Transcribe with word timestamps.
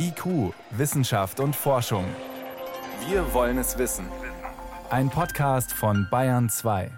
IQ, 0.00 0.54
Wissenschaft 0.70 1.40
und 1.40 1.56
Forschung. 1.56 2.04
Wir 3.08 3.34
wollen 3.34 3.58
es 3.58 3.78
wissen. 3.78 4.06
Ein 4.90 5.10
Podcast 5.10 5.72
von 5.72 6.06
Bayern 6.08 6.48
2. 6.48 6.88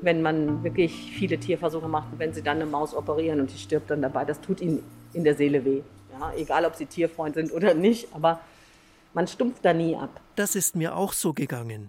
Wenn 0.00 0.22
man 0.22 0.62
wirklich 0.62 1.10
viele 1.18 1.38
Tierversuche 1.38 1.88
macht 1.88 2.12
und 2.12 2.20
wenn 2.20 2.32
sie 2.32 2.42
dann 2.42 2.58
eine 2.58 2.66
Maus 2.66 2.94
operieren 2.94 3.40
und 3.40 3.52
die 3.52 3.58
stirbt 3.58 3.90
dann 3.90 4.00
dabei, 4.00 4.24
das 4.24 4.40
tut 4.40 4.60
ihnen 4.60 4.84
in 5.12 5.24
der 5.24 5.34
Seele 5.34 5.64
weh. 5.64 5.82
Ja, 6.20 6.32
egal, 6.36 6.64
ob 6.66 6.76
sie 6.76 6.86
Tierfreund 6.86 7.34
sind 7.34 7.52
oder 7.52 7.74
nicht, 7.74 8.14
aber 8.14 8.38
man 9.16 9.26
stumpft 9.26 9.64
da 9.64 9.72
nie 9.72 9.96
ab. 9.96 10.20
Das 10.36 10.54
ist 10.54 10.76
mir 10.76 10.94
auch 10.94 11.14
so 11.14 11.32
gegangen. 11.32 11.88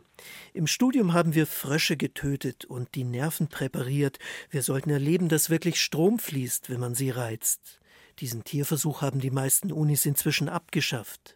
Im 0.53 0.65
Studium 0.65 1.11
haben 1.11 1.35
wir 1.35 1.45
Frösche 1.45 1.97
getötet 1.97 2.63
und 2.63 2.95
die 2.95 3.03
Nerven 3.03 3.49
präpariert. 3.49 4.17
Wir 4.49 4.61
sollten 4.61 4.89
erleben, 4.89 5.27
dass 5.27 5.49
wirklich 5.49 5.81
Strom 5.81 6.19
fließt, 6.19 6.69
wenn 6.69 6.79
man 6.79 6.95
sie 6.95 7.09
reizt. 7.09 7.81
Diesen 8.19 8.45
Tierversuch 8.45 9.01
haben 9.01 9.19
die 9.19 9.29
meisten 9.29 9.73
Unis 9.73 10.05
inzwischen 10.05 10.47
abgeschafft. 10.47 11.35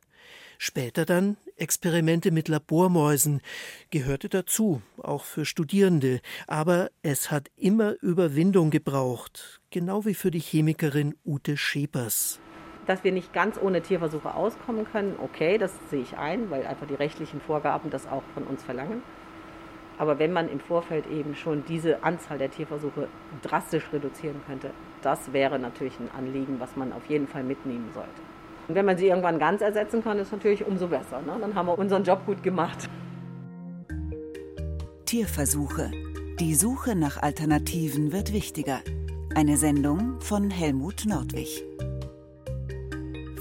Später 0.58 1.06
dann 1.06 1.36
Experimente 1.58 2.32
mit 2.32 2.48
Labormäusen 2.48 3.42
gehörte 3.90 4.30
dazu, 4.30 4.82
auch 4.98 5.26
für 5.26 5.44
Studierende, 5.44 6.22
aber 6.48 6.90
es 7.02 7.32
hat 7.32 7.52
immer 7.58 8.02
Überwindung 8.02 8.70
gebraucht, 8.70 9.60
genau 9.72 10.06
wie 10.06 10.14
für 10.14 10.32
die 10.32 10.40
Chemikerin 10.40 11.16
Ute 11.26 11.58
Schepers. 11.58 12.40
Dass 12.88 13.04
wir 13.04 13.12
nicht 13.12 13.34
ganz 13.34 13.60
ohne 13.62 13.82
Tierversuche 13.82 14.34
auskommen 14.34 14.86
können, 14.92 15.16
okay, 15.22 15.58
das 15.58 15.74
sehe 15.90 16.02
ich 16.02 16.18
ein, 16.18 16.50
weil 16.50 16.66
einfach 16.66 16.88
die 16.88 16.96
rechtlichen 16.96 17.42
Vorgaben 17.42 17.90
das 17.90 18.08
auch 18.08 18.24
von 18.34 18.44
uns 18.44 18.64
verlangen. 18.64 19.04
Aber 19.98 20.18
wenn 20.18 20.34
man 20.34 20.50
im 20.50 20.60
Vorfeld 20.60 21.06
eben 21.08 21.36
schon 21.36 21.64
diese 21.68 22.04
Anzahl 22.04 22.40
der 22.40 22.50
Tierversuche 22.50 23.08
drastisch 23.44 23.84
reduzieren 23.94 24.42
könnte, 24.48 24.72
das 25.04 25.32
wäre 25.32 25.60
natürlich 25.60 26.00
ein 26.00 26.10
Anliegen, 26.18 26.60
was 26.60 26.76
man 26.76 26.92
auf 26.92 27.06
jeden 27.08 27.28
Fall 27.28 27.44
mitnehmen 27.44 27.92
sollte. 27.94 28.10
Und 28.68 28.76
wenn 28.76 28.86
man 28.86 28.98
sie 28.98 29.08
irgendwann 29.08 29.38
ganz 29.38 29.62
ersetzen 29.62 30.04
kann, 30.04 30.18
ist 30.18 30.32
natürlich 30.32 30.66
umso 30.66 30.88
besser. 30.88 31.22
Ne? 31.22 31.38
Dann 31.40 31.54
haben 31.54 31.68
wir 31.68 31.78
unseren 31.78 32.04
Job 32.04 32.26
gut 32.26 32.42
gemacht. 32.42 32.90
Tierversuche. 35.06 35.92
Die 36.40 36.56
Suche 36.56 36.96
nach 36.96 37.22
Alternativen 37.22 38.12
wird 38.12 38.34
wichtiger. 38.34 38.80
Eine 39.36 39.58
Sendung 39.58 40.20
von 40.22 40.50
Helmut 40.50 41.06
Nordwig. 41.06 41.64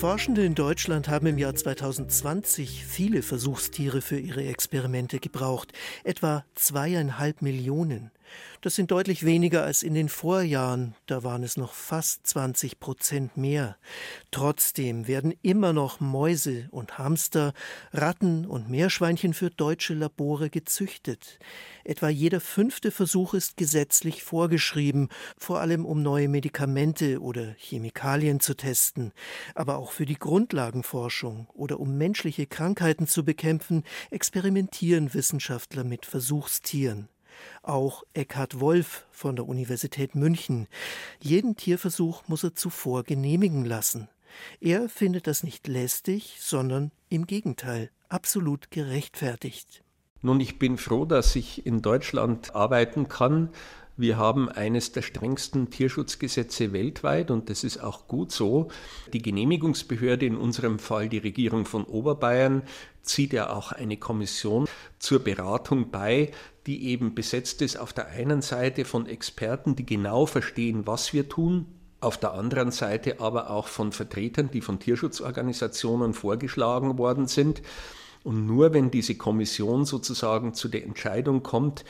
Forschende 0.01 0.47
in 0.47 0.55
Deutschland 0.55 1.11
haben 1.11 1.27
im 1.27 1.37
Jahr 1.37 1.55
2020 1.55 2.87
viele 2.87 3.20
Versuchstiere 3.20 4.01
für 4.01 4.19
ihre 4.19 4.43
Experimente 4.47 5.19
gebraucht, 5.19 5.75
etwa 6.05 6.43
zweieinhalb 6.55 7.43
Millionen. 7.43 8.11
Das 8.62 8.75
sind 8.75 8.91
deutlich 8.91 9.25
weniger 9.25 9.64
als 9.64 9.83
in 9.83 9.95
den 9.95 10.11
Vorjahren, 10.11 10.95
da 11.06 11.25
waren 11.25 11.42
es 11.42 11.56
noch 11.56 11.73
fast 11.73 12.27
20 12.27 12.78
Prozent 12.78 13.37
mehr. 13.39 13.77
Trotzdem 14.31 15.09
werden 15.09 15.33
immer 15.41 15.72
noch 15.72 16.00
Mäuse 16.00 16.69
und 16.70 16.98
Hamster, 16.98 17.55
Ratten 17.92 18.45
und 18.45 18.69
Meerschweinchen 18.69 19.33
für 19.33 19.48
deutsche 19.48 19.95
Labore 19.95 20.50
gezüchtet. 20.50 21.39
Etwa 21.84 22.11
jeder 22.11 22.41
fünfte 22.41 22.91
Versuch 22.91 23.33
ist 23.33 23.56
gesetzlich 23.56 24.22
vorgeschrieben, 24.22 25.09
vor 25.39 25.61
allem 25.61 25.87
um 25.87 26.03
neue 26.03 26.28
Medikamente 26.28 27.20
oder 27.20 27.55
Chemikalien 27.56 28.41
zu 28.41 28.55
testen. 28.55 29.12
Aber 29.55 29.78
auch 29.78 29.92
für 29.92 30.05
die 30.05 30.19
Grundlagenforschung 30.19 31.48
oder 31.55 31.81
um 31.81 31.97
menschliche 31.97 32.47
Krankheiten 32.47 33.06
zu 33.06 33.25
bekämpfen, 33.25 33.84
experimentieren 34.11 35.15
Wissenschaftler 35.15 35.84
mit 35.84 36.05
Versuchstieren. 36.05 37.09
Auch 37.62 38.03
Eckhard 38.14 38.61
Wolf 38.61 39.06
von 39.11 39.36
der 39.36 39.47
Universität 39.47 40.14
München. 40.14 40.67
Jeden 41.20 41.56
Tierversuch 41.56 42.22
muss 42.28 42.45
er 42.45 42.55
zuvor 42.55 43.05
genehmigen 43.05 43.64
lassen. 43.64 44.09
Er 44.60 44.88
findet 44.88 45.27
das 45.27 45.43
nicht 45.43 45.66
lästig, 45.66 46.37
sondern 46.41 46.93
im 47.09 47.27
Gegenteil 47.27 47.91
absolut 48.09 48.71
gerechtfertigt. 48.71 49.82
Nun, 50.22 50.38
ich 50.41 50.59
bin 50.59 50.77
froh, 50.77 51.06
dass 51.06 51.34
ich 51.34 51.65
in 51.65 51.81
Deutschland 51.81 52.54
arbeiten 52.54 53.09
kann. 53.09 53.49
Wir 54.00 54.16
haben 54.16 54.49
eines 54.49 54.93
der 54.93 55.03
strengsten 55.03 55.69
Tierschutzgesetze 55.69 56.72
weltweit 56.72 57.31
und 57.31 57.50
das 57.50 57.65
ist 57.65 57.83
auch 57.83 58.09
gut 58.09 58.33
so. 58.33 58.69
Die 59.12 59.21
Genehmigungsbehörde, 59.21 60.25
in 60.25 60.38
unserem 60.38 60.78
Fall 60.78 61.11
die 61.11 61.19
Regierung 61.19 61.66
von 61.66 61.84
Oberbayern, 61.84 62.62
zieht 63.03 63.34
ja 63.34 63.50
auch 63.50 63.72
eine 63.72 63.99
Kommission 63.99 64.66
zur 64.99 65.19
Beratung 65.19 65.91
bei, 65.91 66.31
die 66.66 66.87
eben 66.87 67.15
besetzt 67.15 67.60
ist 67.60 67.77
auf 67.77 67.93
der 67.93 68.09
einen 68.09 68.41
Seite 68.41 68.87
von 68.87 69.05
Experten, 69.05 69.77
die 69.77 69.84
genau 69.84 70.25
verstehen, 70.25 70.87
was 70.87 71.12
wir 71.12 71.28
tun, 71.28 71.66
auf 72.00 72.16
der 72.16 72.33
anderen 72.33 72.71
Seite 72.71 73.21
aber 73.21 73.50
auch 73.50 73.69
von 73.69 73.93
Vertretern, 73.93 74.50
die 74.50 74.62
von 74.62 74.78
Tierschutzorganisationen 74.78 76.15
vorgeschlagen 76.15 76.97
worden 76.97 77.27
sind. 77.27 77.60
Und 78.25 78.47
nur 78.47 78.72
wenn 78.72 78.91
diese 78.91 79.16
Kommission 79.16 79.84
sozusagen 79.84 80.55
zu 80.55 80.69
der 80.69 80.84
Entscheidung 80.84 81.43
kommt, 81.43 81.84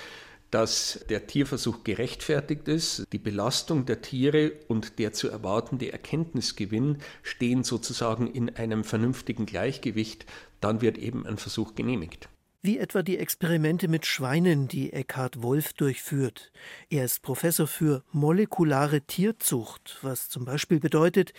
dass 0.51 1.05
der 1.09 1.27
Tierversuch 1.27 1.85
gerechtfertigt 1.85 2.67
ist, 2.67 3.05
die 3.13 3.19
Belastung 3.19 3.87
der 3.87 4.01
Tiere 4.01 4.53
und 4.67 4.99
der 4.99 5.13
zu 5.13 5.29
erwartende 5.29 5.93
Erkenntnisgewinn 5.93 6.99
stehen 7.23 7.63
sozusagen 7.63 8.27
in 8.27 8.57
einem 8.57 8.83
vernünftigen 8.83 9.47
Gleichgewicht, 9.47 10.27
dann 10.61 10.81
wird 10.81 10.99
eben 10.99 11.27
ein 11.27 11.37
Versuch 11.37 11.75
genehmigt 11.75 12.30
wie 12.63 12.79
etwa 12.79 13.03
die 13.03 13.19
Experimente 13.19 13.89
mit 13.89 14.07
Schweinen, 14.07 14.69
die 14.69 14.93
Eckhard 14.93 15.43
Wolf 15.43 15.73
durchführt. 15.73 16.53
Er 16.91 17.05
ist 17.05 17.23
Professor 17.23 17.67
für 17.67 18.03
molekulare 18.13 19.01
Tierzucht, 19.01 19.99
was 20.03 20.29
zum 20.29 20.45
Beispiel 20.45 20.81
bedeutet, 20.81 21.33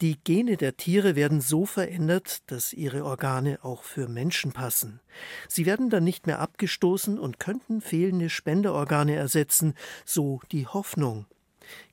die 0.00 0.18
Gene 0.22 0.56
der 0.56 0.76
Tiere 0.76 1.16
werden 1.16 1.40
so 1.40 1.66
verändert, 1.66 2.42
dass 2.50 2.72
ihre 2.72 3.04
Organe 3.04 3.58
auch 3.62 3.82
für 3.82 4.08
Menschen 4.08 4.52
passen. 4.52 5.00
Sie 5.48 5.66
werden 5.66 5.90
dann 5.90 6.04
nicht 6.04 6.26
mehr 6.26 6.38
abgestoßen 6.38 7.18
und 7.18 7.40
könnten 7.40 7.80
fehlende 7.80 8.30
Spenderorgane 8.30 9.16
ersetzen, 9.16 9.74
so 10.04 10.40
die 10.52 10.66
Hoffnung. 10.66 11.26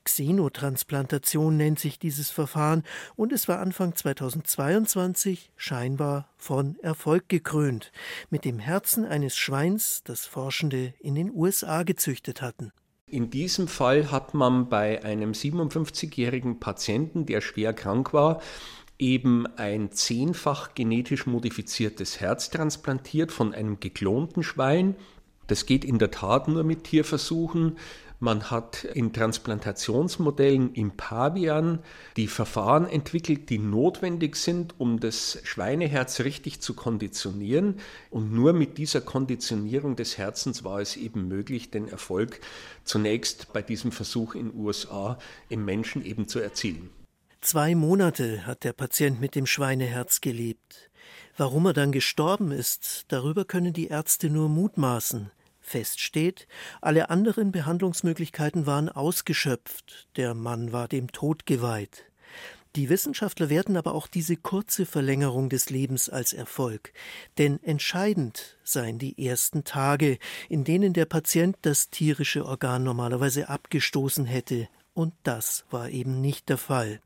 Xenotransplantation 0.04 1.56
nennt 1.56 1.78
sich 1.78 1.98
dieses 1.98 2.30
Verfahren 2.30 2.82
und 3.16 3.32
es 3.32 3.48
war 3.48 3.58
Anfang 3.58 3.94
2022 3.94 5.50
scheinbar 5.56 6.28
von 6.36 6.78
Erfolg 6.80 7.28
gekrönt 7.28 7.92
mit 8.30 8.44
dem 8.44 8.58
Herzen 8.58 9.04
eines 9.04 9.36
Schweins, 9.36 10.02
das 10.04 10.26
Forschende 10.26 10.94
in 11.00 11.14
den 11.14 11.30
USA 11.32 11.82
gezüchtet 11.82 12.42
hatten. 12.42 12.72
In 13.08 13.30
diesem 13.30 13.68
Fall 13.68 14.10
hat 14.10 14.34
man 14.34 14.68
bei 14.68 15.04
einem 15.04 15.30
57-jährigen 15.30 16.58
Patienten, 16.58 17.24
der 17.24 17.40
schwer 17.40 17.72
krank 17.72 18.12
war, 18.12 18.40
eben 18.98 19.46
ein 19.56 19.92
zehnfach 19.92 20.74
genetisch 20.74 21.26
modifiziertes 21.26 22.20
Herz 22.20 22.50
transplantiert 22.50 23.30
von 23.30 23.54
einem 23.54 23.78
geklonten 23.78 24.42
Schwein. 24.42 24.96
Das 25.46 25.66
geht 25.66 25.84
in 25.84 25.98
der 25.98 26.10
Tat 26.10 26.48
nur 26.48 26.64
mit 26.64 26.84
Tierversuchen. 26.84 27.78
Man 28.18 28.50
hat 28.50 28.84
in 28.84 29.12
Transplantationsmodellen 29.12 30.72
im 30.72 30.92
Pavian 30.96 31.80
die 32.16 32.28
Verfahren 32.28 32.88
entwickelt, 32.88 33.50
die 33.50 33.58
notwendig 33.58 34.36
sind, 34.36 34.74
um 34.78 35.00
das 35.00 35.38
Schweineherz 35.44 36.20
richtig 36.20 36.60
zu 36.60 36.72
konditionieren. 36.72 37.78
Und 38.10 38.32
nur 38.32 38.54
mit 38.54 38.78
dieser 38.78 39.02
Konditionierung 39.02 39.96
des 39.96 40.16
Herzens 40.16 40.64
war 40.64 40.80
es 40.80 40.96
eben 40.96 41.28
möglich, 41.28 41.70
den 41.70 41.88
Erfolg 41.88 42.40
zunächst 42.84 43.52
bei 43.52 43.60
diesem 43.60 43.92
Versuch 43.92 44.34
in 44.34 44.50
den 44.50 44.58
USA 44.58 45.18
im 45.50 45.66
Menschen 45.66 46.02
eben 46.04 46.26
zu 46.26 46.38
erzielen. 46.38 46.88
Zwei 47.42 47.74
Monate 47.74 48.46
hat 48.46 48.64
der 48.64 48.72
Patient 48.72 49.20
mit 49.20 49.34
dem 49.34 49.46
Schweineherz 49.46 50.22
gelebt. 50.22 50.90
Warum 51.36 51.66
er 51.66 51.74
dann 51.74 51.92
gestorben 51.92 52.50
ist, 52.50 53.04
darüber 53.08 53.44
können 53.44 53.74
die 53.74 53.88
Ärzte 53.88 54.30
nur 54.30 54.48
mutmaßen. 54.48 55.30
Fest 55.66 56.00
steht, 56.00 56.46
alle 56.80 57.10
anderen 57.10 57.50
Behandlungsmöglichkeiten 57.50 58.66
waren 58.66 58.88
ausgeschöpft, 58.88 60.08
der 60.16 60.32
Mann 60.34 60.72
war 60.72 60.86
dem 60.86 61.10
Tod 61.10 61.44
geweiht. 61.44 62.04
Die 62.76 62.88
Wissenschaftler 62.88 63.50
werten 63.50 63.76
aber 63.76 63.94
auch 63.94 64.06
diese 64.06 64.36
kurze 64.36 64.86
Verlängerung 64.86 65.48
des 65.48 65.70
Lebens 65.70 66.08
als 66.08 66.32
Erfolg, 66.32 66.92
denn 67.38 67.60
entscheidend 67.64 68.58
seien 68.62 68.98
die 68.98 69.26
ersten 69.26 69.64
Tage, 69.64 70.18
in 70.48 70.62
denen 70.62 70.92
der 70.92 71.06
Patient 71.06 71.56
das 71.62 71.90
tierische 71.90 72.46
Organ 72.46 72.84
normalerweise 72.84 73.48
abgestoßen 73.48 74.24
hätte, 74.24 74.68
und 74.94 75.14
das 75.24 75.64
war 75.70 75.88
eben 75.88 76.20
nicht 76.20 76.48
der 76.48 76.58
Fall. 76.58 77.00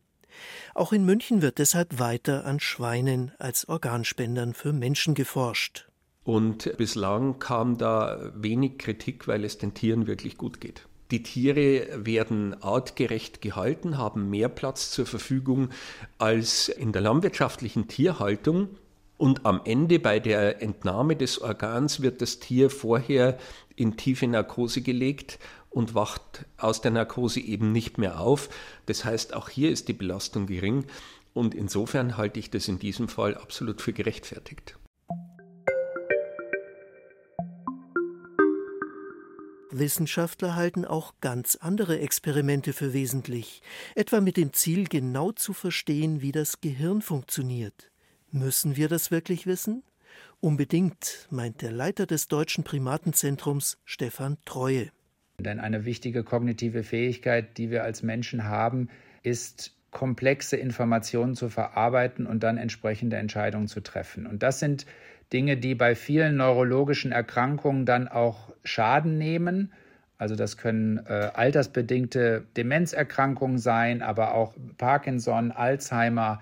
Auch 0.75 0.93
in 0.93 1.05
München 1.05 1.41
wird 1.41 1.59
deshalb 1.59 1.99
weiter 1.99 2.45
an 2.45 2.61
Schweinen 2.61 3.33
als 3.39 3.69
Organspendern 3.69 4.55
für 4.55 4.73
Menschen 4.73 5.15
geforscht. 5.15 5.90
Und 6.31 6.77
bislang 6.77 7.41
kam 7.41 7.77
da 7.77 8.31
wenig 8.37 8.79
Kritik, 8.79 9.27
weil 9.27 9.45
es 9.45 9.59
den 9.59 9.75
Tieren 9.75 10.07
wirklich 10.07 10.39
gut 10.39 10.61
geht. 10.61 10.87
Die 11.11 11.25
Tiere 11.25 11.89
werden 12.07 12.55
artgerecht 12.63 13.41
gehalten, 13.41 13.99
haben 13.99 14.31
mehr 14.31 14.49
Platz 14.49 14.93
zur 14.93 15.07
Verfügung 15.07 15.71
als 16.19 16.69
in 16.69 16.93
der 16.93 17.03
landwirtschaftlichen 17.03 17.89
Tierhaltung. 17.89 18.69
Und 19.19 19.45
am 19.45 19.63
Ende 19.65 19.99
bei 19.99 20.21
der 20.21 20.63
Entnahme 20.63 21.17
des 21.17 21.41
Organs 21.41 22.01
wird 22.01 22.23
das 22.23 22.39
Tier 22.39 22.71
vorher 22.71 23.37
in 23.75 23.97
tiefe 23.97 24.29
Narkose 24.29 24.83
gelegt 24.83 25.41
und 25.69 25.97
wacht 25.97 26.47
aus 26.59 26.81
der 26.81 26.93
Narkose 26.93 27.41
eben 27.41 27.73
nicht 27.73 27.99
mehr 27.99 28.21
auf. 28.21 28.51
Das 28.87 29.05
heißt, 29.05 29.35
auch 29.35 29.49
hier 29.49 29.73
ist 29.73 29.89
die 29.89 29.95
Belastung 29.95 30.47
gering 30.47 30.85
und 31.35 31.57
insofern 31.57 32.17
halte 32.17 32.39
ich 32.39 32.51
das 32.51 32.69
in 32.69 32.79
diesem 32.79 33.09
Fall 33.09 33.35
absolut 33.35 33.83
für 33.83 33.93
gerechtfertigt. 33.93 34.77
Wissenschaftler 39.73 40.57
halten 40.57 40.85
auch 40.85 41.15
ganz 41.21 41.57
andere 41.57 42.01
Experimente 42.01 42.73
für 42.73 42.93
wesentlich, 42.93 43.63
etwa 43.95 44.21
mit 44.21 44.37
dem 44.37 44.53
Ziel, 44.53 44.85
genau 44.89 45.33
zu 45.33 45.53
verstehen, 45.53 46.21
wie 46.23 46.33
das 46.33 46.61
Gehirn 46.61 47.03
funktioniert. 47.03 47.91
Müssen 48.33 48.77
wir 48.77 48.89
das 48.89 49.11
wirklich 49.11 49.47
wissen? 49.47 49.83
Unbedingt, 50.41 51.29
meint 51.31 51.63
der 51.63 51.73
Leiter 51.73 52.07
des 52.07 52.29
Deutschen 52.29 52.65
Primatenzentrums 52.65 53.79
Stefan 53.85 54.39
Treue. 54.45 54.91
Denn 55.39 55.61
eine 55.61 55.85
wichtige 55.85 56.25
kognitive 56.25 56.83
Fähigkeit, 56.83 57.59
die 57.59 57.71
wir 57.71 57.85
als 57.85 58.03
Menschen 58.03 58.45
haben, 58.45 58.89
ist 59.23 59.75
komplexe 59.91 60.57
Informationen 60.57 61.35
zu 61.35 61.49
verarbeiten 61.49 62.27
und 62.27 62.43
dann 62.43 62.57
entsprechende 62.57 63.17
Entscheidungen 63.17 63.69
zu 63.69 63.81
treffen. 63.81 64.27
Und 64.27 64.43
das 64.43 64.61
sind 64.61 64.87
Dinge, 65.33 65.57
die 65.57 65.75
bei 65.75 65.95
vielen 65.95 66.37
neurologischen 66.37 67.13
Erkrankungen 67.13 67.87
dann 67.87 68.09
auch 68.09 68.53
Schaden 68.65 69.19
nehmen. 69.19 69.73
Also 70.19 70.37
das 70.37 70.57
können 70.57 70.99
äh, 71.07 71.31
altersbedingte 71.33 72.45
Demenzerkrankungen 72.57 73.59
sein, 73.59 74.03
aber 74.03 74.35
auch 74.35 74.55
Parkinson, 74.77 75.51
Alzheimer 75.53 76.41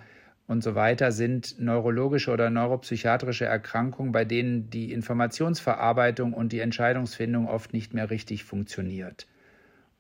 und 0.49 0.65
so 0.65 0.75
weiter 0.75 1.13
sind 1.13 1.61
neurologische 1.61 2.33
oder 2.33 2.49
neuropsychiatrische 2.49 3.45
Erkrankungen, 3.45 4.13
bei 4.13 4.25
denen 4.25 4.71
die 4.71 4.93
Informationsverarbeitung 4.93 6.33
und 6.33 6.53
die 6.53 6.61
Entscheidungsfindung 6.61 7.47
oft 7.47 7.75
nicht 7.75 7.93
mehr 7.93 8.11
richtig 8.11 8.45
funktioniert. 8.45 9.27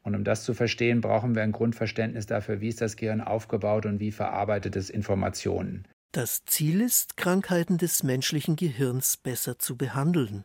Und 0.02 0.14
um 0.14 0.24
das 0.24 0.44
zu 0.44 0.54
verstehen, 0.54 1.02
brauchen 1.02 1.34
wir 1.34 1.42
ein 1.42 1.52
Grundverständnis 1.52 2.24
dafür, 2.24 2.62
wie 2.62 2.68
ist 2.68 2.80
das 2.80 2.96
Gehirn 2.96 3.20
aufgebaut 3.20 3.84
und 3.84 4.00
wie 4.00 4.10
verarbeitet 4.10 4.74
es 4.74 4.88
Informationen. 4.88 5.84
Das 6.12 6.42
Ziel 6.46 6.80
ist, 6.80 7.18
Krankheiten 7.18 7.76
des 7.76 8.02
menschlichen 8.02 8.56
Gehirns 8.56 9.18
besser 9.18 9.58
zu 9.58 9.76
behandeln. 9.76 10.44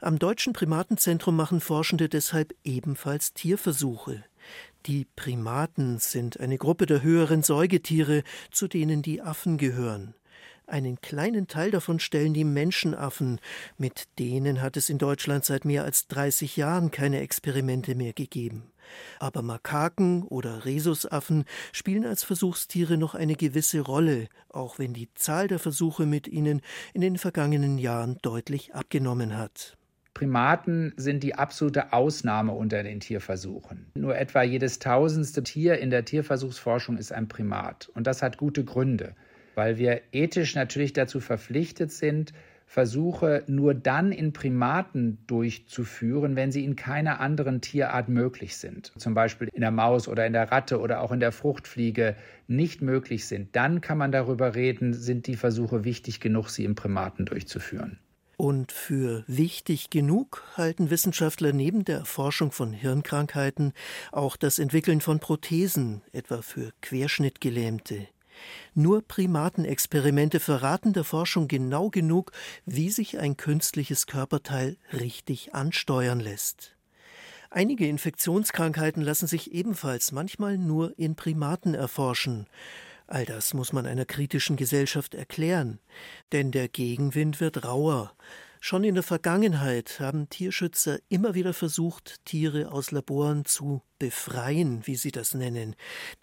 Am 0.00 0.18
Deutschen 0.18 0.52
Primatenzentrum 0.52 1.36
machen 1.36 1.60
Forschende 1.60 2.08
deshalb 2.08 2.54
ebenfalls 2.64 3.32
Tierversuche. 3.32 4.24
Die 4.86 5.06
Primaten 5.14 6.00
sind 6.00 6.40
eine 6.40 6.58
Gruppe 6.58 6.86
der 6.86 7.02
höheren 7.02 7.44
Säugetiere, 7.44 8.24
zu 8.50 8.66
denen 8.66 9.00
die 9.00 9.22
Affen 9.22 9.58
gehören. 9.58 10.14
Einen 10.66 11.00
kleinen 11.00 11.46
Teil 11.46 11.70
davon 11.70 12.00
stellen 12.00 12.34
die 12.34 12.44
Menschenaffen, 12.44 13.40
mit 13.78 14.08
denen 14.18 14.60
hat 14.60 14.76
es 14.76 14.88
in 14.88 14.98
Deutschland 14.98 15.44
seit 15.44 15.64
mehr 15.64 15.84
als 15.84 16.08
30 16.08 16.56
Jahren 16.56 16.90
keine 16.90 17.20
Experimente 17.20 17.94
mehr 17.94 18.12
gegeben. 18.12 18.72
Aber 19.18 19.42
Makaken 19.42 20.22
oder 20.24 20.64
Rhesusaffen 20.64 21.44
spielen 21.72 22.04
als 22.04 22.24
Versuchstiere 22.24 22.96
noch 22.96 23.14
eine 23.14 23.34
gewisse 23.34 23.80
Rolle, 23.80 24.28
auch 24.48 24.78
wenn 24.78 24.94
die 24.94 25.12
Zahl 25.14 25.48
der 25.48 25.58
Versuche 25.58 26.06
mit 26.06 26.28
ihnen 26.28 26.60
in 26.94 27.00
den 27.00 27.18
vergangenen 27.18 27.78
Jahren 27.78 28.18
deutlich 28.22 28.74
abgenommen 28.74 29.36
hat. 29.36 29.76
Primaten 30.14 30.92
sind 30.96 31.22
die 31.22 31.34
absolute 31.34 31.92
Ausnahme 31.92 32.52
unter 32.52 32.82
den 32.82 33.00
Tierversuchen. 33.00 33.86
Nur 33.94 34.18
etwa 34.18 34.42
jedes 34.42 34.78
tausendste 34.78 35.42
Tier 35.42 35.78
in 35.78 35.90
der 35.90 36.04
Tierversuchsforschung 36.04 36.98
ist 36.98 37.12
ein 37.12 37.28
Primat. 37.28 37.88
Und 37.94 38.06
das 38.06 38.20
hat 38.20 38.36
gute 38.36 38.64
Gründe, 38.64 39.14
weil 39.54 39.78
wir 39.78 40.02
ethisch 40.12 40.54
natürlich 40.54 40.92
dazu 40.92 41.20
verpflichtet 41.20 41.92
sind, 41.92 42.32
Versuche 42.70 43.42
nur 43.48 43.74
dann 43.74 44.12
in 44.12 44.32
Primaten 44.32 45.18
durchzuführen, 45.26 46.36
wenn 46.36 46.52
sie 46.52 46.64
in 46.64 46.76
keiner 46.76 47.18
anderen 47.18 47.60
Tierart 47.60 48.08
möglich 48.08 48.58
sind. 48.58 48.92
Zum 48.96 49.12
Beispiel 49.12 49.48
in 49.52 49.62
der 49.62 49.72
Maus 49.72 50.06
oder 50.06 50.24
in 50.24 50.32
der 50.32 50.52
Ratte 50.52 50.78
oder 50.78 51.00
auch 51.00 51.10
in 51.10 51.18
der 51.18 51.32
Fruchtfliege 51.32 52.14
nicht 52.46 52.80
möglich 52.80 53.26
sind. 53.26 53.56
Dann 53.56 53.80
kann 53.80 53.98
man 53.98 54.12
darüber 54.12 54.54
reden, 54.54 54.94
sind 54.94 55.26
die 55.26 55.34
Versuche 55.34 55.82
wichtig 55.82 56.20
genug, 56.20 56.48
sie 56.48 56.64
im 56.64 56.76
Primaten 56.76 57.26
durchzuführen. 57.26 57.98
Und 58.36 58.70
für 58.70 59.24
wichtig 59.26 59.90
genug 59.90 60.44
halten 60.56 60.90
Wissenschaftler 60.90 61.52
neben 61.52 61.84
der 61.84 61.98
Erforschung 61.98 62.52
von 62.52 62.72
Hirnkrankheiten 62.72 63.72
auch 64.12 64.36
das 64.36 64.60
Entwickeln 64.60 65.00
von 65.00 65.18
Prothesen, 65.18 66.02
etwa 66.12 66.40
für 66.40 66.70
Querschnittgelähmte. 66.82 68.06
Nur 68.74 69.02
Primatenexperimente 69.02 70.40
verraten 70.40 70.92
der 70.92 71.04
Forschung 71.04 71.48
genau 71.48 71.90
genug, 71.90 72.32
wie 72.66 72.90
sich 72.90 73.18
ein 73.18 73.36
künstliches 73.36 74.06
Körperteil 74.06 74.76
richtig 74.92 75.54
ansteuern 75.54 76.20
lässt. 76.20 76.76
Einige 77.50 77.88
Infektionskrankheiten 77.88 79.02
lassen 79.02 79.26
sich 79.26 79.52
ebenfalls 79.52 80.12
manchmal 80.12 80.56
nur 80.56 80.96
in 80.98 81.16
Primaten 81.16 81.74
erforschen. 81.74 82.46
All 83.08 83.24
das 83.24 83.54
muss 83.54 83.72
man 83.72 83.86
einer 83.86 84.04
kritischen 84.04 84.54
Gesellschaft 84.54 85.16
erklären, 85.16 85.80
denn 86.30 86.52
der 86.52 86.68
Gegenwind 86.68 87.40
wird 87.40 87.64
rauer. 87.64 88.12
Schon 88.62 88.84
in 88.84 88.94
der 88.94 89.02
Vergangenheit 89.02 90.00
haben 90.00 90.28
Tierschützer 90.28 90.98
immer 91.08 91.34
wieder 91.34 91.54
versucht, 91.54 92.22
Tiere 92.26 92.70
aus 92.70 92.90
Laboren 92.90 93.46
zu 93.46 93.80
befreien, 93.98 94.86
wie 94.86 94.96
sie 94.96 95.12
das 95.12 95.32
nennen. 95.32 95.74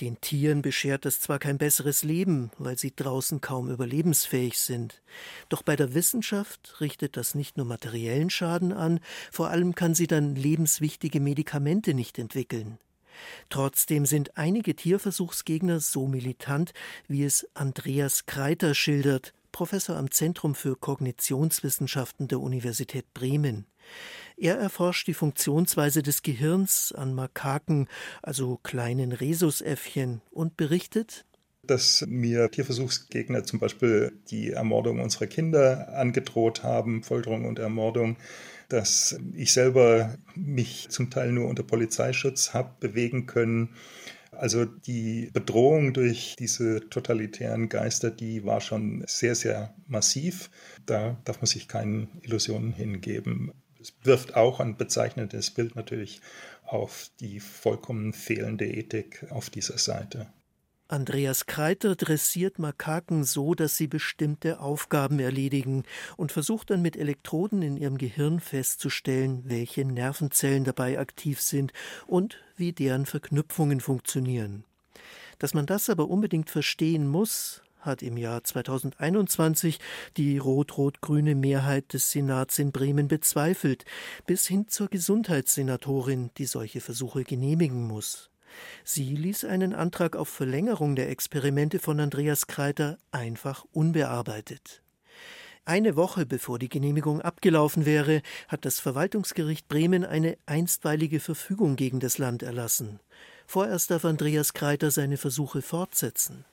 Den 0.01 0.22
Tieren 0.22 0.62
beschert 0.62 1.06
das 1.06 1.19
zwar 1.19 1.39
kein 1.39 1.57
besseres 1.57 2.04
Leben, 2.04 2.51
weil 2.60 2.78
sie 2.78 2.95
draußen 2.95 3.42
kaum 3.42 3.72
überlebensfähig 3.72 4.60
sind. 4.60 5.01
Doch 5.50 5.63
bei 5.63 5.75
der 5.75 5.95
Wissenschaft 5.95 6.80
richtet 6.80 7.18
das 7.18 7.34
nicht 7.34 7.57
nur 7.57 7.66
materiellen 7.66 8.30
Schaden 8.30 8.72
an, 8.72 9.00
vor 9.31 9.50
allem 9.50 9.74
kann 9.74 9.95
sie 9.95 10.07
dann 10.07 10.36
lebenswichtige 10.36 11.19
Medikamente 11.19 11.95
nicht 11.95 12.19
entwickeln. 12.19 12.78
Trotzdem 13.50 14.06
sind 14.06 14.38
einige 14.38 14.75
Tierversuchsgegner 14.75 15.80
so 15.80 16.07
militant, 16.07 16.72
wie 17.07 17.24
es 17.24 17.48
Andreas 17.56 18.28
Kreiter 18.28 18.75
schildert, 18.75 19.33
Professor 19.57 19.95
am 19.95 20.12
Zentrum 20.12 20.54
für 20.54 20.75
Kognitionswissenschaften 20.75 22.27
der 22.27 22.42
Universität 22.42 23.12
Bremen. 23.15 23.65
Er 24.38 24.56
erforscht 24.59 25.07
die 25.07 25.15
Funktionsweise 25.15 26.04
des 26.04 26.21
Gehirns 26.21 26.92
an 26.92 27.15
Makaken, 27.15 27.88
also 28.21 28.59
kleinen 28.62 29.13
Rhesusäffchen, 29.13 30.21
und 30.30 30.57
berichtet, 30.57 31.25
dass 31.63 32.06
mir 32.07 32.51
Tierversuchsgegner 32.51 33.45
zum 33.45 33.57
Beispiel 33.57 34.12
die 34.30 34.51
Ermordung 34.51 35.00
unserer 35.00 35.25
Kinder 35.25 35.92
angedroht 35.95 36.62
haben, 36.62 37.01
Folterung 37.01 37.45
und 37.45 37.57
Ermordung, 37.57 38.18
dass 38.69 39.18
ich 39.33 39.54
selber 39.54 40.19
mich 40.36 40.89
zum 40.89 41.09
Teil 41.09 41.31
nur 41.31 41.48
unter 41.48 41.64
Polizeischutz 41.64 42.54
habe 42.54 42.76
bewegen 42.80 43.26
können 43.26 43.73
also 44.39 44.65
die 44.65 45.29
Bedrohung 45.33 45.94
durch 45.94 46.35
diese 46.37 46.89
totalitären 46.89 47.69
Geister, 47.69 48.11
die 48.11 48.45
war 48.45 48.61
schon 48.61 49.03
sehr, 49.07 49.35
sehr 49.35 49.73
massiv. 49.87 50.49
Da 50.85 51.17
darf 51.25 51.41
man 51.41 51.47
sich 51.47 51.67
keinen 51.67 52.09
Illusionen 52.21 52.73
hingeben. 52.73 53.51
Es 53.79 53.94
wirft 54.03 54.35
auch 54.35 54.59
ein 54.59 54.77
bezeichnendes 54.77 55.51
Bild 55.51 55.75
natürlich 55.75 56.21
auf 56.65 57.09
die 57.19 57.39
vollkommen 57.39 58.13
fehlende 58.13 58.65
Ethik 58.65 59.25
auf 59.29 59.49
dieser 59.49 59.77
Seite. 59.77 60.27
Andreas 60.89 61.47
Kreiter 61.47 61.97
dressiert 61.97 62.59
Makaken 62.59 63.25
so, 63.25 63.56
dass 63.56 63.75
sie 63.75 63.87
bestimmte 63.87 64.61
Aufgaben 64.61 65.19
erledigen 65.19 65.83
und 66.15 66.31
versucht 66.31 66.69
dann 66.69 66.81
mit 66.81 66.95
Elektroden 66.95 67.61
in 67.61 67.75
ihrem 67.75 67.97
Gehirn 67.97 68.39
festzustellen, 68.39 69.44
welche 69.45 69.83
Nervenzellen 69.83 70.63
dabei 70.63 70.97
aktiv 70.97 71.41
sind 71.41 71.73
und 72.06 72.37
wie 72.56 72.71
deren 72.71 73.06
Verknüpfungen 73.06 73.81
funktionieren. 73.81 74.63
Dass 75.39 75.53
man 75.53 75.65
das 75.65 75.89
aber 75.89 76.09
unbedingt 76.09 76.49
verstehen 76.49 77.06
muss, 77.06 77.61
hat 77.81 78.01
im 78.01 78.15
Jahr 78.15 78.45
2021 78.45 79.79
die 80.15 80.37
rot-rot-grüne 80.37 81.35
Mehrheit 81.35 81.91
des 81.91 82.11
Senats 82.11 82.59
in 82.59 82.71
Bremen 82.71 83.09
bezweifelt, 83.09 83.83
bis 84.25 84.47
hin 84.47 84.69
zur 84.69 84.87
Gesundheitssenatorin, 84.87 86.31
die 86.37 86.45
solche 86.45 86.79
Versuche 86.79 87.23
genehmigen 87.23 87.85
muss. 87.85 88.29
Sie 88.83 89.16
ließ 89.16 89.45
einen 89.45 89.73
Antrag 89.73 90.16
auf 90.16 90.30
Verlängerung 90.30 90.95
der 90.95 91.09
Experimente 91.09 91.80
von 91.80 91.99
Andreas 91.99 92.47
Kreiter 92.47 92.97
einfach 93.11 93.66
unbearbeitet. 93.71 94.81
Eine 95.66 95.97
Woche 95.97 96.26
bevor 96.26 96.59
die 96.59 96.69
Genehmigung 96.69 97.21
abgelaufen 97.21 97.85
wäre, 97.85 98.21
hat 98.47 98.64
das 98.64 98.80
Verwaltungsgericht 98.80 99.68
Bremen 99.68 100.06
eine 100.06 100.37
einstweilige 100.45 101.19
Verfügung 101.19 101.76
gegen 101.76 101.99
das 101.99 102.18
Land 102.18 102.42
erlassen. 102.42 103.02
Vorerst 103.45 103.92
darf 103.92 104.06
Andreas 104.06 104.54
Kreiter 104.54 104.92
seine 104.92 105.18
Versuche 105.18 105.61
fortsetzen. 105.61 106.45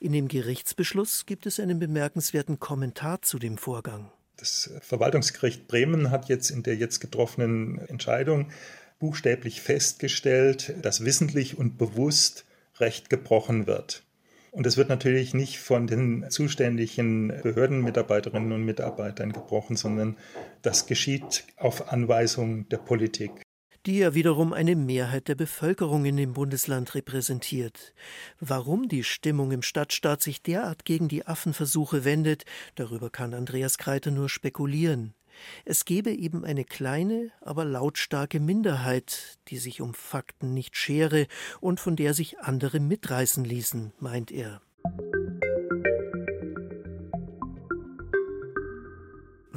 In 0.00 0.12
dem 0.12 0.26
Gerichtsbeschluss 0.26 1.26
gibt 1.26 1.46
es 1.46 1.60
einen 1.60 1.78
bemerkenswerten 1.78 2.58
Kommentar 2.58 3.22
zu 3.22 3.38
dem 3.38 3.56
Vorgang. 3.56 4.10
Das 4.36 4.70
Verwaltungsgericht 4.82 5.66
Bremen 5.66 6.10
hat 6.10 6.28
jetzt 6.28 6.50
in 6.50 6.62
der 6.62 6.76
jetzt 6.76 7.00
getroffenen 7.00 7.78
Entscheidung 7.88 8.50
buchstäblich 8.98 9.60
festgestellt, 9.60 10.74
dass 10.82 11.04
wissentlich 11.04 11.58
und 11.58 11.78
bewusst 11.78 12.44
Recht 12.78 13.10
gebrochen 13.10 13.66
wird. 13.66 14.02
Und 14.52 14.66
es 14.66 14.76
wird 14.76 14.88
natürlich 14.88 15.34
nicht 15.34 15.58
von 15.58 15.86
den 15.86 16.30
zuständigen 16.30 17.28
Behördenmitarbeiterinnen 17.42 18.52
und 18.52 18.64
Mitarbeitern 18.64 19.32
gebrochen, 19.32 19.76
sondern 19.76 20.16
das 20.62 20.86
geschieht 20.86 21.44
auf 21.56 21.92
Anweisung 21.92 22.68
der 22.70 22.78
Politik 22.78 23.32
die 23.86 23.98
ja 23.98 24.14
wiederum 24.14 24.52
eine 24.52 24.74
Mehrheit 24.74 25.28
der 25.28 25.36
Bevölkerung 25.36 26.04
in 26.06 26.16
dem 26.16 26.32
Bundesland 26.32 26.96
repräsentiert. 26.96 27.94
Warum 28.40 28.88
die 28.88 29.04
Stimmung 29.04 29.52
im 29.52 29.62
Stadtstaat 29.62 30.22
sich 30.22 30.42
derart 30.42 30.84
gegen 30.84 31.06
die 31.06 31.24
Affenversuche 31.24 32.04
wendet, 32.04 32.44
darüber 32.74 33.10
kann 33.10 33.32
Andreas 33.32 33.78
Kreiter 33.78 34.10
nur 34.10 34.28
spekulieren. 34.28 35.14
Es 35.64 35.84
gebe 35.84 36.10
eben 36.10 36.44
eine 36.44 36.64
kleine, 36.64 37.30
aber 37.40 37.64
lautstarke 37.64 38.40
Minderheit, 38.40 39.38
die 39.48 39.58
sich 39.58 39.80
um 39.80 39.94
Fakten 39.94 40.54
nicht 40.54 40.76
schere 40.76 41.26
und 41.60 41.80
von 41.80 41.96
der 41.96 42.14
sich 42.14 42.38
andere 42.40 42.80
mitreißen 42.80 43.44
ließen, 43.44 43.92
meint 43.98 44.30
er. 44.30 44.60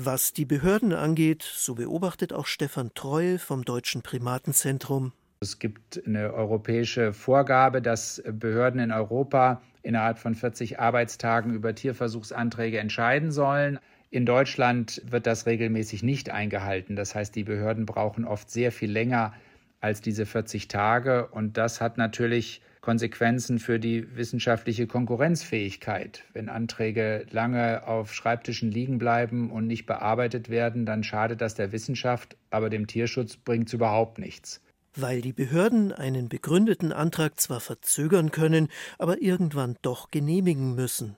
Was 0.02 0.32
die 0.32 0.46
Behörden 0.46 0.94
angeht, 0.94 1.44
so 1.44 1.76
beobachtet 1.76 2.32
auch 2.32 2.46
Stefan 2.46 2.94
Treu 2.94 3.38
vom 3.38 3.66
Deutschen 3.66 4.02
Primatenzentrum. 4.02 5.12
Es 5.42 5.60
gibt 5.60 6.02
eine 6.06 6.34
europäische 6.34 7.12
Vorgabe, 7.12 7.82
dass 7.82 8.24
Behörden 8.26 8.80
in 8.80 8.92
Europa 8.94 9.62
innerhalb 9.84 10.18
von 10.18 10.36
40 10.36 10.80
Arbeitstagen 10.80 11.54
über 11.54 11.76
Tierversuchsanträge 11.76 12.80
entscheiden 12.80 13.32
sollen. 13.32 13.80
In 14.12 14.26
Deutschland 14.26 15.02
wird 15.06 15.28
das 15.28 15.46
regelmäßig 15.46 16.02
nicht 16.02 16.32
eingehalten. 16.32 16.96
Das 16.96 17.14
heißt, 17.14 17.36
die 17.36 17.44
Behörden 17.44 17.86
brauchen 17.86 18.26
oft 18.26 18.50
sehr 18.50 18.72
viel 18.72 18.92
länger 18.92 19.34
als 19.82 20.02
diese 20.02 20.26
40 20.26 20.68
Tage. 20.68 21.28
Und 21.28 21.58
das 21.58 21.80
hat 21.80 21.98
natürlich 21.98 22.62
Konsequenzen 22.82 23.60
für 23.60 23.78
die 23.78 24.16
wissenschaftliche 24.16 24.88
Konkurrenzfähigkeit. 24.88 26.24
Wenn 26.34 26.50
Anträge 26.50 27.28
lange 27.30 27.86
auf 27.86 28.14
Schreibtischen 28.14 28.72
liegen 28.72 28.98
bleiben 28.98 29.52
und 29.52 29.68
nicht 29.68 29.86
bearbeitet 29.86 30.50
werden, 30.50 30.88
dann 30.88 31.04
schadet 31.04 31.42
das 31.42 31.54
der 31.54 31.72
Wissenschaft, 31.72 32.36
aber 32.50 32.72
dem 32.72 32.88
Tierschutz 32.88 33.38
bringt 33.38 33.68
es 33.68 33.74
überhaupt 33.74 34.18
nichts. 34.18 34.62
Weil 34.96 35.22
die 35.22 35.34
Behörden 35.34 35.92
einen 35.92 36.30
begründeten 36.30 36.92
Antrag 36.92 37.40
zwar 37.40 37.60
verzögern 37.60 38.32
können, 38.32 38.70
aber 38.98 39.22
irgendwann 39.22 39.76
doch 39.84 40.10
genehmigen 40.10 40.74
müssen. 40.74 41.16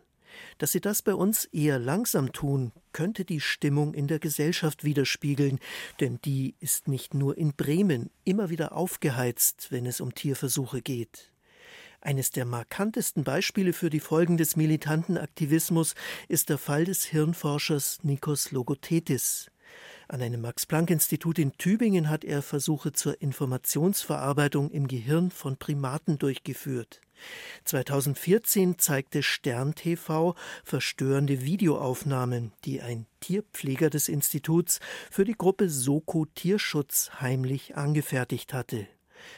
Dass 0.57 0.71
sie 0.71 0.81
das 0.81 1.01
bei 1.01 1.13
uns 1.13 1.45
eher 1.45 1.79
langsam 1.79 2.31
tun, 2.31 2.71
könnte 2.93 3.25
die 3.25 3.41
Stimmung 3.41 3.93
in 3.93 4.07
der 4.07 4.19
Gesellschaft 4.19 4.83
widerspiegeln, 4.83 5.59
denn 6.00 6.19
die 6.23 6.55
ist 6.59 6.88
nicht 6.88 7.13
nur 7.13 7.38
in 7.38 7.53
Bremen 7.53 8.09
immer 8.23 8.50
wieder 8.50 8.73
aufgeheizt, 8.73 9.67
wenn 9.71 9.85
es 9.85 10.01
um 10.01 10.13
Tierversuche 10.15 10.81
geht. 10.81 11.31
Eines 12.03 12.31
der 12.31 12.45
markantesten 12.45 13.23
Beispiele 13.23 13.73
für 13.73 13.91
die 13.91 14.00
Folgen 14.00 14.38
des 14.38 14.55
militanten 14.55 15.17
Aktivismus 15.17 15.93
ist 16.27 16.50
der 16.50 16.57
Fall 16.57 16.85
des 16.85 17.05
Hirnforschers 17.05 18.00
Nikos 18.01 18.51
Logothetis. 18.51 19.50
An 20.11 20.21
einem 20.21 20.41
Max-Planck-Institut 20.41 21.39
in 21.39 21.53
Tübingen 21.53 22.09
hat 22.09 22.25
er 22.25 22.41
Versuche 22.41 22.91
zur 22.91 23.21
Informationsverarbeitung 23.21 24.69
im 24.69 24.89
Gehirn 24.89 25.31
von 25.31 25.55
Primaten 25.55 26.17
durchgeführt. 26.17 26.99
2014 27.63 28.77
zeigte 28.77 29.23
Stern 29.23 29.73
TV 29.73 30.35
verstörende 30.65 31.45
Videoaufnahmen, 31.45 32.51
die 32.65 32.81
ein 32.81 33.05
Tierpfleger 33.21 33.89
des 33.89 34.09
Instituts 34.09 34.81
für 35.09 35.23
die 35.23 35.37
Gruppe 35.37 35.69
Soko 35.69 36.25
Tierschutz 36.25 37.11
heimlich 37.21 37.77
angefertigt 37.77 38.53
hatte. 38.53 38.87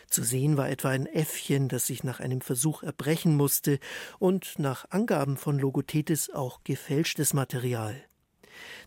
Zu 0.10 0.24
sehen 0.24 0.58
war 0.58 0.72
etwa 0.72 0.90
ein 0.90 1.06
Äffchen, 1.06 1.70
das 1.70 1.86
sich 1.86 2.04
nach 2.04 2.20
einem 2.20 2.42
Versuch 2.42 2.82
erbrechen 2.82 3.38
musste 3.38 3.78
und 4.18 4.58
nach 4.58 4.90
Angaben 4.90 5.38
von 5.38 5.60
Logothetis 5.60 6.32
auch 6.32 6.64
gefälschtes 6.64 7.36
Material. 7.36 7.94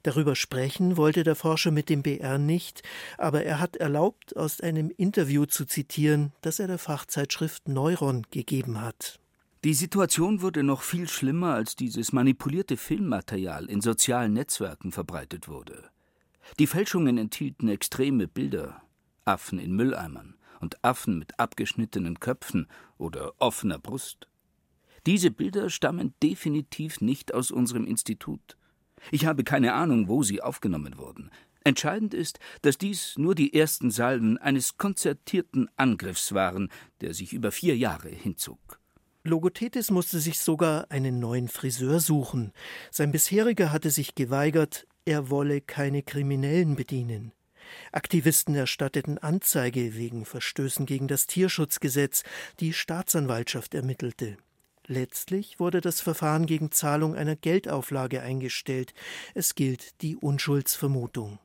Darüber 0.03 0.37
sprechen 0.37 0.97
wollte 0.97 1.23
der 1.23 1.37
Forscher 1.37 1.71
mit 1.71 1.89
dem 1.89 2.03
BR 2.03 2.39
nicht, 2.39 2.83
aber 3.19 3.45
er 3.45 3.61
hat 3.61 3.77
erlaubt, 3.77 4.37
aus 4.37 4.61
einem 4.61 4.91
Interview 4.97 5.47
zu 5.47 5.65
zitieren, 5.65 6.33
das 6.41 6.59
er 6.59 6.67
der 6.67 6.79
Fachzeitschrift 6.79 7.69
Neuron 7.69 8.27
gegeben 8.31 8.81
hat. 8.81 9.21
Die 9.65 9.75
Situation 9.75 10.43
wurde 10.43 10.63
noch 10.63 10.83
viel 10.83 11.09
schlimmer, 11.09 11.55
als 11.55 11.75
dieses 11.75 12.13
manipulierte 12.13 12.77
Filmmaterial 12.77 13.67
in 13.67 13.81
sozialen 13.81 14.33
Netzwerken 14.33 14.93
verbreitet 14.93 15.49
wurde. 15.49 15.91
Die 16.59 16.67
Fälschungen 16.67 17.19
enthielten 17.19 17.69
extreme 17.69 18.29
Bilder, 18.29 18.83
Affen 19.25 19.59
in 19.59 19.75
Mülleimern, 19.75 20.37
und 20.61 20.83
Affen 20.85 21.19
mit 21.19 21.39
abgeschnittenen 21.39 22.21
Köpfen 22.21 22.69
oder 22.99 23.33
offener 23.39 23.79
Brust. 23.79 24.29
Diese 25.07 25.31
Bilder 25.31 25.71
stammen 25.71 26.15
definitiv 26.23 27.01
nicht 27.01 27.35
aus 27.35 27.51
unserem 27.51 27.87
Institut. 27.87 28.57
Ich 29.11 29.27
habe 29.27 29.45
keine 29.45 29.75
Ahnung, 29.75 30.09
wo 30.09 30.23
sie 30.23 30.43
aufgenommen 30.43 30.99
wurden. 30.99 31.31
Entscheidend 31.65 32.15
ist, 32.15 32.39
dass 32.63 32.79
dies 32.79 33.15
nur 33.19 33.35
die 33.35 33.53
ersten 33.53 33.91
Salven 33.91 34.39
eines 34.39 34.77
konzertierten 34.77 35.69
Angriffs 35.77 36.33
waren, 36.33 36.71
der 37.01 37.13
sich 37.13 37.33
über 37.33 37.51
vier 37.51 37.77
Jahre 37.77 38.09
hinzog. 38.09 38.79
Logothetis 39.25 39.91
musste 39.91 40.21
sich 40.21 40.39
sogar 40.39 40.91
einen 40.91 41.19
neuen 41.19 41.49
Friseur 41.49 41.99
suchen. 41.99 42.53
Sein 42.93 43.11
bisheriger 43.11 43.73
hatte 43.73 43.91
sich 43.91 44.15
geweigert, 44.15 44.87
er 45.05 45.31
wolle 45.31 45.61
keine 45.61 46.03
Kriminellen 46.03 46.77
bedienen. 46.77 47.33
Aktivisten 47.91 48.55
erstatteten 48.55 49.19
Anzeige 49.19 49.97
wegen 49.97 50.25
Verstößen 50.25 50.87
gegen 50.87 51.09
das 51.09 51.27
Tierschutzgesetz, 51.27 52.23
die 52.61 52.73
Staatsanwaltschaft 52.73 53.75
ermittelte. 53.75 54.37
Letztlich 54.87 55.59
wurde 55.59 55.81
das 55.81 56.01
Verfahren 56.01 56.47
gegen 56.47 56.71
Zahlung 56.71 57.17
einer 57.17 57.37
Geldauflage 57.37 58.23
eingestellt. 58.23 58.95
Es 59.35 59.55
gilt 59.55 60.01
die 60.03 60.17
Unschuldsvermutung. 60.17 61.39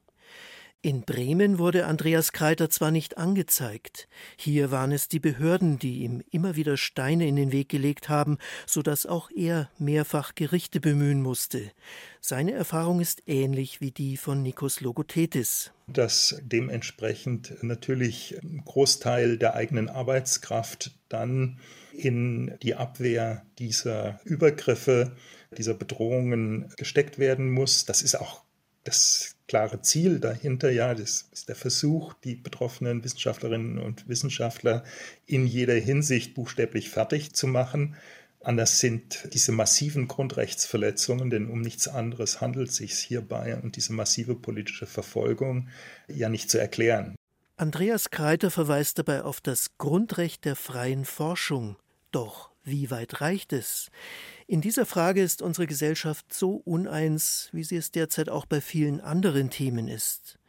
In 0.84 1.04
Bremen 1.04 1.60
wurde 1.60 1.86
Andreas 1.86 2.32
Kreiter 2.32 2.72
zwar 2.72 2.90
nicht 2.90 3.20
angezeigt, 3.20 4.08
hier 4.36 4.72
waren 4.72 4.92
es 4.92 5.08
die 5.08 5.20
Behörden, 5.20 5.78
die 5.78 6.00
ihm 6.00 6.24
immer 6.32 6.56
wieder 6.56 6.76
Steine 6.76 7.28
in 7.28 7.36
den 7.36 7.52
Weg 7.52 7.70
gelegt 7.70 8.10
haben, 8.10 8.40
so 8.66 8.82
dass 8.82 9.06
auch 9.06 9.30
er 9.30 9.70
mehrfach 9.78 10.34
Gerichte 10.34 10.80
bemühen 10.80 11.22
musste. 11.22 11.72
Seine 12.20 12.54
Erfahrung 12.54 13.00
ist 13.00 13.22
ähnlich 13.28 13.80
wie 13.80 13.92
die 13.92 14.18
von 14.18 14.42
Nikos 14.42 14.82
Logothetis. 14.82 15.72
Dass 15.86 16.42
dementsprechend 16.42 17.62
natürlich 17.62 18.40
ein 18.42 18.64
Großteil 18.66 19.38
der 19.38 19.54
eigenen 19.54 19.88
Arbeitskraft 19.88 20.96
dann 21.10 21.60
in 21.94 22.58
die 22.62 22.76
Abwehr 22.76 23.46
dieser 23.60 24.20
Übergriffe, 24.24 25.16
dieser 25.58 25.74
Bedrohungen 25.74 26.74
gesteckt 26.78 27.20
werden 27.20 27.50
muss. 27.52 27.86
Das 27.86 28.02
ist 28.02 28.16
auch 28.16 28.44
das 28.84 29.36
klare 29.48 29.82
Ziel 29.82 30.20
dahinter, 30.20 30.72
ja, 30.72 30.96
das 30.96 31.28
ist 31.32 31.50
der 31.50 31.56
Versuch, 31.56 32.14
die 32.24 32.36
betroffenen 32.36 33.04
Wissenschaftlerinnen 33.04 33.78
und 33.78 34.08
Wissenschaftler 34.08 34.84
in 35.26 35.46
jeder 35.46 35.76
Hinsicht 35.76 36.34
buchstäblich 36.34 36.90
fertig 36.90 37.34
zu 37.34 37.48
machen. 37.48 37.96
Anders 38.44 38.80
sind 38.80 39.28
diese 39.34 39.52
massiven 39.52 40.08
Grundrechtsverletzungen, 40.08 41.30
denn 41.30 41.48
um 41.48 41.62
nichts 41.62 41.88
anderes 41.88 42.42
handelt 42.42 42.70
es 42.70 42.78
sich 42.78 42.94
hierbei 42.94 43.56
und 43.62 43.76
diese 43.76 43.94
massive 43.94 44.36
politische 44.36 44.88
Verfolgung 44.88 45.70
ja 46.08 46.28
nicht 46.28 46.50
zu 46.50 46.58
erklären. 46.58 47.16
Andreas 47.62 48.10
Kreiter 48.10 48.50
verweist 48.50 48.98
dabei 48.98 49.22
auf 49.22 49.40
das 49.40 49.78
Grundrecht 49.78 50.46
der 50.46 50.56
freien 50.56 51.06
Forschung. 51.06 51.76
Doch 52.10 52.50
wie 52.64 52.90
weit 52.90 53.22
reicht 53.22 53.54
es? 53.54 53.92
In 54.48 54.62
dieser 54.62 54.88
Frage 54.88 55.22
ist 55.22 55.44
unsere 55.44 55.68
Gesellschaft 55.68 56.34
so 56.34 56.56
uneins, 56.56 57.50
wie 57.52 57.64
sie 57.64 57.76
es 57.76 57.92
derzeit 57.92 58.30
auch 58.30 58.48
bei 58.48 58.62
vielen 58.62 59.00
anderen 59.00 59.52
Themen 59.52 59.88
ist. 59.88 60.40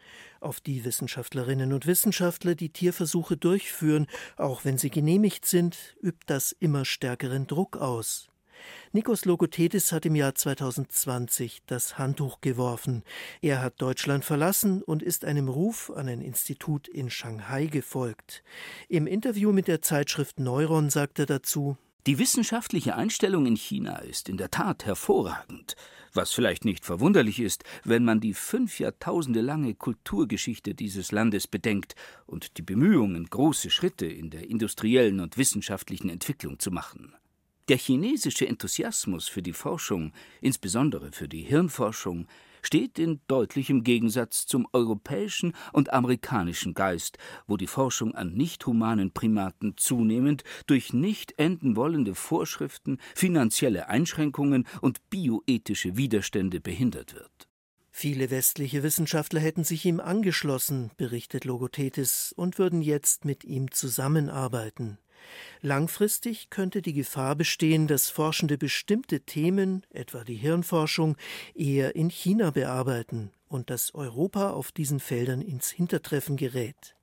Auf 0.41 0.63
die 0.63 0.87
Wissenschaftlerinnen 0.87 1.75
und 1.75 1.85
Wissenschaftler, 1.85 2.55
die 2.55 2.71
Tierversuche 2.71 3.37
durchführen, 3.37 4.07
auch 4.39 4.65
wenn 4.65 4.79
sie 4.79 4.89
genehmigt 4.89 5.45
sind, 5.45 5.95
übt 6.01 6.25
das 6.29 6.53
immer 6.61 6.87
stärkeren 6.87 7.47
Druck 7.47 7.77
aus. 7.77 8.32
Nikos 8.93 9.25
Logothetis 9.25 9.93
hat 9.93 10.07
im 10.07 10.15
Jahr 10.15 10.35
2020 10.35 11.63
das 11.67 11.99
Handtuch 11.99 12.41
geworfen. 12.41 13.03
Er 13.41 13.63
hat 13.63 13.81
Deutschland 13.81 14.25
verlassen 14.25 14.83
und 14.83 15.03
ist 15.03 15.25
einem 15.25 15.49
Ruf 15.49 15.91
an 15.95 16.09
ein 16.09 16.21
Institut 16.21 16.89
in 16.89 17.11
Shanghai 17.11 17.67
gefolgt. 17.67 18.43
Im 18.89 19.07
Interview 19.07 19.53
mit 19.53 19.69
der 19.69 19.83
Zeitschrift 19.83 20.41
Neuron 20.41 20.91
sagt 20.91 21.19
er 21.19 21.27
dazu, 21.27 21.77
die 22.09 22.19
wissenschaftliche 22.19 22.97
Einstellung 22.97 23.47
in 23.47 23.55
China 23.55 23.99
ist 23.99 24.29
in 24.29 24.37
der 24.37 24.51
Tat 24.51 24.85
hervorragend, 24.85 25.77
was 26.13 26.33
vielleicht 26.33 26.65
nicht 26.65 26.85
verwunderlich 26.85 27.39
ist, 27.39 27.63
wenn 27.85 28.05
man 28.05 28.19
die 28.19 28.35
fünf 28.35 28.81
Jahrtausende 28.81 29.41
lange 29.41 29.77
Kulturgeschichte 29.77 30.75
dieses 30.75 31.13
Landes 31.13 31.47
bedenkt 31.47 31.95
und 32.27 32.57
die 32.59 32.63
Bemühungen, 32.63 33.31
große 33.31 33.71
Schritte 33.71 34.07
in 34.07 34.31
der 34.31 34.51
industriellen 34.51 35.21
und 35.21 35.39
wissenschaftlichen 35.39 36.09
Entwicklung 36.09 36.59
zu 36.59 36.73
machen. 36.73 37.15
Der 37.69 37.79
chinesische 37.79 38.47
Enthusiasmus 38.47 39.29
für 39.29 39.43
die 39.43 39.53
Forschung, 39.53 40.13
insbesondere 40.41 41.13
für 41.13 41.29
die 41.29 41.43
Hirnforschung, 41.43 42.27
steht 42.63 42.99
in 42.99 43.21
deutlichem 43.29 43.85
Gegensatz 43.85 44.47
zum 44.47 44.67
europäischen 44.73 45.55
und 45.73 45.93
amerikanischen 45.93 46.75
Geist, 46.75 47.19
wo 47.47 47.57
die 47.57 47.67
Forschung 47.67 48.15
an 48.15 48.35
nicht 48.35 48.67
humanen 48.67 49.13
Primaten 49.13 49.77
zunehmend 49.77 50.45
durch 50.67 50.93
nicht 50.93 51.39
enden 51.39 51.77
wollende 51.77 52.15
Vorschriften, 52.15 52.99
finanzielle 53.15 53.89
Einschränkungen 53.89 54.67
und 54.81 55.09
bioethische 55.11 55.97
Widerstände 55.97 56.61
behindert 56.61 57.15
wird. 57.15 57.49
Viele 57.91 58.31
westliche 58.31 58.83
Wissenschaftler 58.83 59.41
hätten 59.41 59.65
sich 59.65 59.85
ihm 59.85 60.01
angeschlossen, 60.01 60.91
berichtet 60.97 61.45
Logothetis, 61.45 62.33
und 62.35 62.59
würden 62.59 62.81
jetzt 62.81 63.25
mit 63.25 63.45
ihm 63.45 63.71
zusammenarbeiten. 63.71 64.99
Langfristig 65.61 66.51
könnte 66.51 66.83
die 66.83 66.93
Gefahr 66.93 67.37
bestehen, 67.37 67.87
dass 67.87 68.11
Forschende 68.11 68.59
bestimmte 68.59 69.21
Themen, 69.21 69.85
etwa 69.91 70.25
die 70.25 70.37
Hirnforschung, 70.37 71.17
eher 71.55 71.95
in 71.97 72.11
China 72.11 72.51
bearbeiten 72.51 73.31
und 73.49 73.71
dass 73.71 73.95
Europa 73.95 74.51
auf 74.51 74.73
diesen 74.73 75.01
Feldern 75.01 75.41
ins 75.41 75.71
Hintertreffen 75.71 76.37
gerät. 76.37 76.97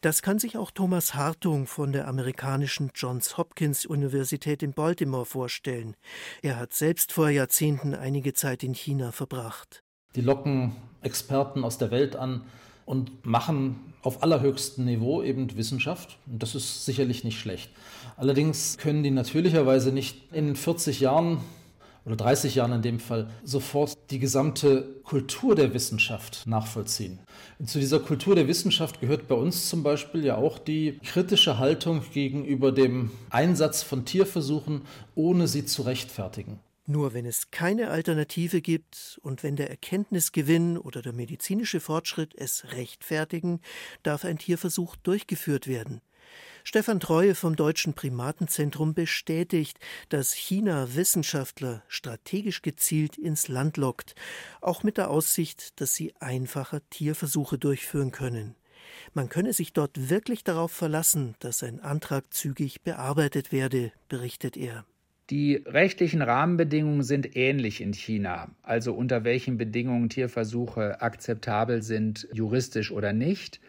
Das 0.00 0.22
kann 0.22 0.38
sich 0.38 0.56
auch 0.56 0.70
Thomas 0.70 1.14
Hartung 1.14 1.66
von 1.66 1.90
der 1.90 2.06
amerikanischen 2.06 2.92
Johns 2.94 3.36
Hopkins 3.36 3.84
Universität 3.84 4.62
in 4.62 4.72
Baltimore 4.72 5.26
vorstellen. 5.26 5.96
Er 6.40 6.56
hat 6.56 6.72
selbst 6.72 7.12
vor 7.12 7.30
Jahrzehnten 7.30 7.94
einige 7.94 8.32
Zeit 8.32 8.62
in 8.62 8.74
China 8.74 9.10
verbracht. 9.10 9.82
Die 10.14 10.20
locken 10.20 10.76
Experten 11.02 11.64
aus 11.64 11.78
der 11.78 11.90
Welt 11.90 12.14
an 12.14 12.44
und 12.88 13.26
machen 13.26 13.76
auf 14.02 14.22
allerhöchstem 14.22 14.86
Niveau 14.86 15.22
eben 15.22 15.54
Wissenschaft. 15.58 16.16
Und 16.26 16.42
das 16.42 16.54
ist 16.54 16.86
sicherlich 16.86 17.22
nicht 17.22 17.38
schlecht. 17.38 17.70
Allerdings 18.16 18.78
können 18.78 19.02
die 19.02 19.10
natürlicherweise 19.10 19.92
nicht 19.92 20.32
in 20.32 20.56
40 20.56 21.00
Jahren 21.00 21.38
oder 22.06 22.16
30 22.16 22.54
Jahren 22.54 22.72
in 22.72 22.80
dem 22.80 22.98
Fall 22.98 23.28
sofort 23.44 23.92
die 24.10 24.18
gesamte 24.18 25.00
Kultur 25.04 25.54
der 25.54 25.74
Wissenschaft 25.74 26.46
nachvollziehen. 26.46 27.18
Und 27.58 27.68
zu 27.68 27.78
dieser 27.78 28.00
Kultur 28.00 28.34
der 28.34 28.48
Wissenschaft 28.48 29.02
gehört 29.02 29.28
bei 29.28 29.34
uns 29.34 29.68
zum 29.68 29.82
Beispiel 29.82 30.24
ja 30.24 30.36
auch 30.36 30.58
die 30.58 30.98
kritische 31.04 31.58
Haltung 31.58 32.00
gegenüber 32.14 32.72
dem 32.72 33.10
Einsatz 33.28 33.82
von 33.82 34.06
Tierversuchen, 34.06 34.82
ohne 35.14 35.46
sie 35.46 35.66
zu 35.66 35.82
rechtfertigen. 35.82 36.60
Nur 36.90 37.12
wenn 37.12 37.26
es 37.26 37.50
keine 37.50 37.90
Alternative 37.90 38.62
gibt 38.62 39.20
und 39.22 39.42
wenn 39.42 39.56
der 39.56 39.68
Erkenntnisgewinn 39.68 40.78
oder 40.78 41.02
der 41.02 41.12
medizinische 41.12 41.80
Fortschritt 41.80 42.34
es 42.34 42.72
rechtfertigen, 42.72 43.60
darf 44.02 44.24
ein 44.24 44.38
Tierversuch 44.38 44.96
durchgeführt 44.96 45.66
werden. 45.66 46.00
Stefan 46.64 46.98
Treue 46.98 47.34
vom 47.34 47.56
Deutschen 47.56 47.92
Primatenzentrum 47.92 48.94
bestätigt, 48.94 49.78
dass 50.08 50.32
China 50.32 50.94
Wissenschaftler 50.94 51.82
strategisch 51.88 52.62
gezielt 52.62 53.18
ins 53.18 53.48
Land 53.48 53.76
lockt, 53.76 54.14
auch 54.62 54.82
mit 54.82 54.96
der 54.96 55.10
Aussicht, 55.10 55.78
dass 55.82 55.94
sie 55.94 56.14
einfacher 56.20 56.80
Tierversuche 56.88 57.58
durchführen 57.58 58.12
können. 58.12 58.54
Man 59.12 59.28
könne 59.28 59.52
sich 59.52 59.74
dort 59.74 60.08
wirklich 60.08 60.42
darauf 60.42 60.72
verlassen, 60.72 61.34
dass 61.40 61.62
ein 61.62 61.80
Antrag 61.80 62.32
zügig 62.32 62.80
bearbeitet 62.80 63.52
werde, 63.52 63.92
berichtet 64.08 64.56
er. 64.56 64.86
Die 65.30 65.56
rechtlichen 65.66 66.22
Rahmenbedingungen 66.22 67.02
sind 67.02 67.36
ähnlich 67.36 67.82
in 67.82 67.92
China, 67.92 68.48
also 68.62 68.94
unter 68.94 69.24
welchen 69.24 69.58
Bedingungen 69.58 70.08
Tierversuche 70.08 71.02
akzeptabel 71.02 71.82
sind, 71.82 72.26
juristisch 72.32 72.90
oder 72.90 73.12
nicht. 73.12 73.60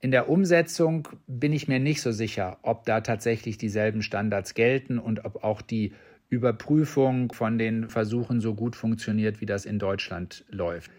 In 0.00 0.12
der 0.12 0.30
Umsetzung 0.30 1.08
bin 1.26 1.52
ich 1.52 1.68
mir 1.68 1.78
nicht 1.78 2.00
so 2.00 2.10
sicher, 2.10 2.58
ob 2.62 2.86
da 2.86 3.02
tatsächlich 3.02 3.58
dieselben 3.58 4.00
Standards 4.00 4.54
gelten 4.54 4.98
und 4.98 5.26
ob 5.26 5.44
auch 5.44 5.60
die 5.60 5.92
Überprüfung 6.30 7.32
von 7.34 7.58
den 7.58 7.90
Versuchen 7.90 8.40
so 8.40 8.54
gut 8.54 8.74
funktioniert, 8.74 9.42
wie 9.42 9.46
das 9.46 9.66
in 9.66 9.78
Deutschland 9.78 10.46
läuft. 10.48 10.90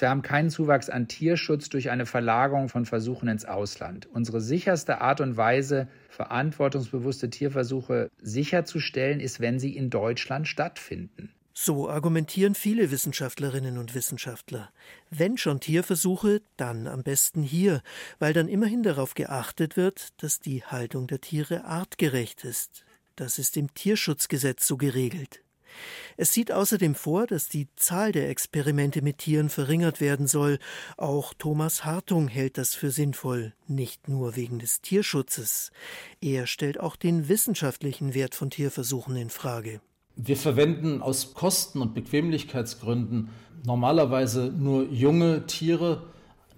Wir 0.00 0.10
haben 0.10 0.22
keinen 0.22 0.50
Zuwachs 0.50 0.88
an 0.88 1.08
Tierschutz 1.08 1.68
durch 1.68 1.90
eine 1.90 2.06
Verlagerung 2.06 2.68
von 2.68 2.86
Versuchen 2.86 3.28
ins 3.28 3.44
Ausland. 3.44 4.08
Unsere 4.12 4.40
sicherste 4.40 5.00
Art 5.00 5.20
und 5.20 5.36
Weise, 5.36 5.88
verantwortungsbewusste 6.08 7.30
Tierversuche 7.30 8.10
sicherzustellen, 8.20 9.20
ist, 9.20 9.40
wenn 9.40 9.58
sie 9.58 9.76
in 9.76 9.90
Deutschland 9.90 10.48
stattfinden. 10.48 11.30
So 11.52 11.90
argumentieren 11.90 12.54
viele 12.54 12.90
Wissenschaftlerinnen 12.90 13.76
und 13.76 13.94
Wissenschaftler. 13.94 14.70
Wenn 15.10 15.36
schon 15.36 15.60
Tierversuche, 15.60 16.40
dann 16.56 16.86
am 16.86 17.02
besten 17.02 17.42
hier, 17.42 17.82
weil 18.18 18.32
dann 18.32 18.48
immerhin 18.48 18.82
darauf 18.82 19.14
geachtet 19.14 19.76
wird, 19.76 20.08
dass 20.22 20.40
die 20.40 20.64
Haltung 20.64 21.06
der 21.06 21.20
Tiere 21.20 21.64
artgerecht 21.64 22.44
ist. 22.44 22.84
Das 23.16 23.38
ist 23.38 23.58
im 23.58 23.74
Tierschutzgesetz 23.74 24.66
so 24.66 24.78
geregelt. 24.78 25.42
Es 26.16 26.32
sieht 26.32 26.52
außerdem 26.52 26.94
vor, 26.94 27.26
dass 27.26 27.48
die 27.48 27.68
Zahl 27.76 28.12
der 28.12 28.28
Experimente 28.28 29.02
mit 29.02 29.18
Tieren 29.18 29.48
verringert 29.48 30.00
werden 30.00 30.26
soll. 30.26 30.58
Auch 30.96 31.34
Thomas 31.34 31.84
Hartung 31.84 32.28
hält 32.28 32.58
das 32.58 32.74
für 32.74 32.90
sinnvoll, 32.90 33.54
nicht 33.66 34.08
nur 34.08 34.36
wegen 34.36 34.58
des 34.58 34.80
Tierschutzes. 34.80 35.70
Er 36.20 36.46
stellt 36.46 36.78
auch 36.80 36.96
den 36.96 37.28
wissenschaftlichen 37.28 38.14
Wert 38.14 38.34
von 38.34 38.50
Tierversuchen 38.50 39.16
in 39.16 39.30
Frage. 39.30 39.80
Wir 40.16 40.36
verwenden 40.36 41.00
aus 41.00 41.34
Kosten- 41.34 41.80
und 41.80 41.94
Bequemlichkeitsgründen 41.94 43.30
normalerweise 43.64 44.52
nur 44.56 44.84
junge 44.84 45.46
Tiere. 45.46 46.02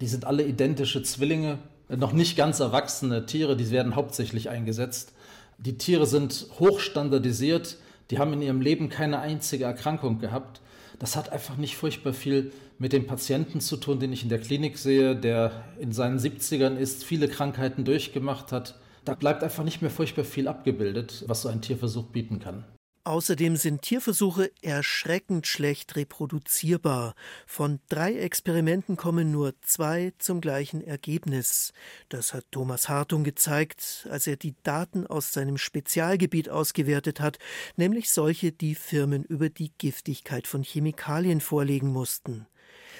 Die 0.01 0.07
sind 0.07 0.25
alle 0.25 0.43
identische 0.45 1.03
Zwillinge, 1.03 1.59
noch 1.89 2.13
nicht 2.13 2.35
ganz 2.35 2.59
erwachsene 2.59 3.25
Tiere, 3.25 3.55
die 3.55 3.69
werden 3.69 3.95
hauptsächlich 3.95 4.49
eingesetzt. 4.49 5.13
Die 5.57 5.77
Tiere 5.77 6.07
sind 6.07 6.47
hochstandardisiert, 6.59 7.77
die 8.11 8.19
haben 8.19 8.33
in 8.33 8.41
ihrem 8.41 8.61
Leben 8.61 8.89
keine 8.89 9.19
einzige 9.19 9.65
Erkrankung 9.65 10.19
gehabt. 10.19 10.61
Das 10.99 11.15
hat 11.15 11.31
einfach 11.31 11.57
nicht 11.57 11.75
furchtbar 11.75 12.13
viel 12.13 12.51
mit 12.77 12.93
dem 12.93 13.07
Patienten 13.07 13.61
zu 13.61 13.77
tun, 13.77 13.99
den 13.99 14.13
ich 14.13 14.23
in 14.23 14.29
der 14.29 14.39
Klinik 14.39 14.77
sehe, 14.77 15.15
der 15.15 15.63
in 15.79 15.91
seinen 15.91 16.19
70ern 16.19 16.75
ist, 16.75 17.03
viele 17.03 17.27
Krankheiten 17.27 17.85
durchgemacht 17.85 18.51
hat. 18.51 18.75
Da 19.05 19.15
bleibt 19.15 19.43
einfach 19.43 19.63
nicht 19.63 19.81
mehr 19.81 19.91
furchtbar 19.91 20.23
viel 20.23 20.47
abgebildet, 20.47 21.23
was 21.27 21.41
so 21.41 21.49
ein 21.49 21.61
Tierversuch 21.61 22.05
bieten 22.05 22.39
kann. 22.39 22.63
Außerdem 23.05 23.57
sind 23.57 23.81
Tierversuche 23.81 24.49
erschreckend 24.61 25.45
schlecht 25.45 25.97
reproduzierbar. 25.97 27.15
Von 27.45 27.81
drei 27.89 28.13
Experimenten 28.15 28.95
kommen 28.95 29.29
nur 29.29 29.53
zwei 29.61 30.13
zum 30.19 30.39
gleichen 30.39 30.81
Ergebnis. 30.81 31.73
Das 32.07 32.33
hat 32.33 32.45
Thomas 32.51 32.87
Hartung 32.87 33.25
gezeigt, 33.25 34.07
als 34.09 34.25
er 34.25 34.37
die 34.37 34.55
Daten 34.63 35.05
aus 35.05 35.33
seinem 35.33 35.57
Spezialgebiet 35.57 36.47
ausgewertet 36.47 37.19
hat, 37.19 37.39
nämlich 37.75 38.09
solche, 38.09 38.53
die 38.53 38.73
Firmen 38.73 39.25
über 39.25 39.49
die 39.49 39.73
Giftigkeit 39.77 40.47
von 40.47 40.63
Chemikalien 40.63 41.41
vorlegen 41.41 41.91
mussten. 41.91 42.47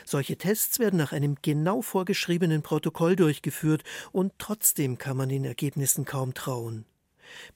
Solche 0.03 0.37
Tests 0.37 0.79
werden 0.79 0.97
nach 0.97 1.13
einem 1.13 1.37
genau 1.41 1.81
vorgeschriebenen 1.81 2.61
Protokoll 2.61 3.15
durchgeführt, 3.15 3.83
und 4.11 4.33
trotzdem 4.37 4.97
kann 4.97 5.15
man 5.15 5.29
den 5.29 5.45
Ergebnissen 5.45 6.03
kaum 6.03 6.33
trauen. 6.33 6.85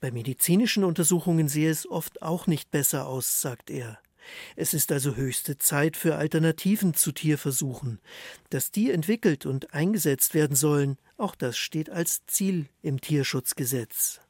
Bei 0.00 0.10
medizinischen 0.10 0.84
Untersuchungen 0.84 1.48
sehe 1.48 1.70
es 1.70 1.88
oft 1.88 2.22
auch 2.22 2.46
nicht 2.46 2.70
besser 2.70 3.06
aus, 3.06 3.40
sagt 3.40 3.70
er. 3.70 3.98
Es 4.56 4.74
ist 4.74 4.92
also 4.92 5.16
höchste 5.16 5.58
Zeit 5.58 5.96
für 5.96 6.16
Alternativen 6.16 6.94
zu 6.94 7.12
Tierversuchen. 7.12 8.00
Dass 8.50 8.70
die 8.70 8.90
entwickelt 8.90 9.46
und 9.46 9.72
eingesetzt 9.72 10.34
werden 10.34 10.56
sollen, 10.56 10.98
auch 11.16 11.34
das 11.34 11.56
steht 11.56 11.90
als 11.90 12.26
Ziel 12.26 12.66
im 12.82 13.00
Tierschutzgesetz. 13.00 14.20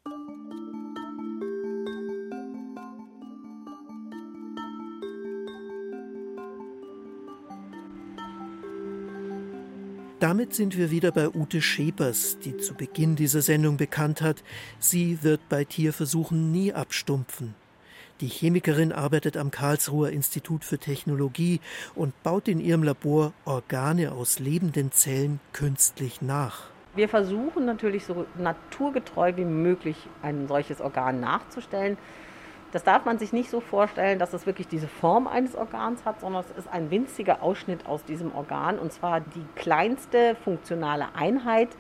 Damit 10.21 10.53
sind 10.53 10.77
wir 10.77 10.91
wieder 10.91 11.13
bei 11.13 11.29
Ute 11.29 11.63
Schepers, 11.63 12.41
die 12.41 12.57
zu 12.57 12.75
Beginn 12.75 13.15
dieser 13.15 13.41
Sendung 13.41 13.77
bekannt 13.77 14.21
hat, 14.21 14.43
sie 14.81 15.23
wird 15.23 15.49
bei 15.49 15.65
Tierversuchen 15.65 16.51
nie 16.51 16.73
abstumpfen. 16.73 17.55
Die 18.21 18.27
Chemikerin 18.27 18.91
arbeitet 18.91 19.37
am 19.37 19.53
Karlsruher 19.53 20.11
Institut 20.11 20.65
für 20.65 20.79
Technologie 20.79 21.61
und 21.95 22.21
baut 22.25 22.49
in 22.49 22.59
ihrem 22.59 22.83
Labor 22.83 23.33
Organe 23.45 24.11
aus 24.11 24.41
lebenden 24.41 24.91
Zellen 24.91 25.39
künstlich 25.53 26.21
nach. 26.21 26.65
Wir 26.97 27.09
versuchen 27.09 27.65
natürlich 27.65 28.05
so 28.05 28.27
naturgetreu 28.37 29.37
wie 29.37 29.45
möglich 29.45 29.97
ein 30.23 30.49
solches 30.49 30.81
Organ 30.81 31.21
nachzustellen. 31.21 31.97
Das 32.71 32.85
darf 32.85 33.07
man 33.07 33.19
sich 33.19 33.33
nicht 33.33 33.49
so 33.49 33.61
vorstellen, 33.61 34.19
dass 34.19 34.35
es 34.35 34.45
wirklich 34.45 34.69
diese 34.69 34.89
Form 34.89 35.27
eines 35.27 35.55
Organs 35.55 36.05
hat, 36.05 36.21
sondern 36.21 36.45
es 36.45 36.51
ist 36.59 36.69
ein 36.71 36.91
winziger 36.91 37.43
Ausschnitt 37.43 37.87
aus 37.87 38.05
diesem 38.05 38.35
Organ 38.35 38.79
und 38.79 38.93
zwar 38.93 39.21
die 39.21 39.45
kleinste 39.57 40.37
funktionale 40.45 41.07
Einheit, 41.15 41.71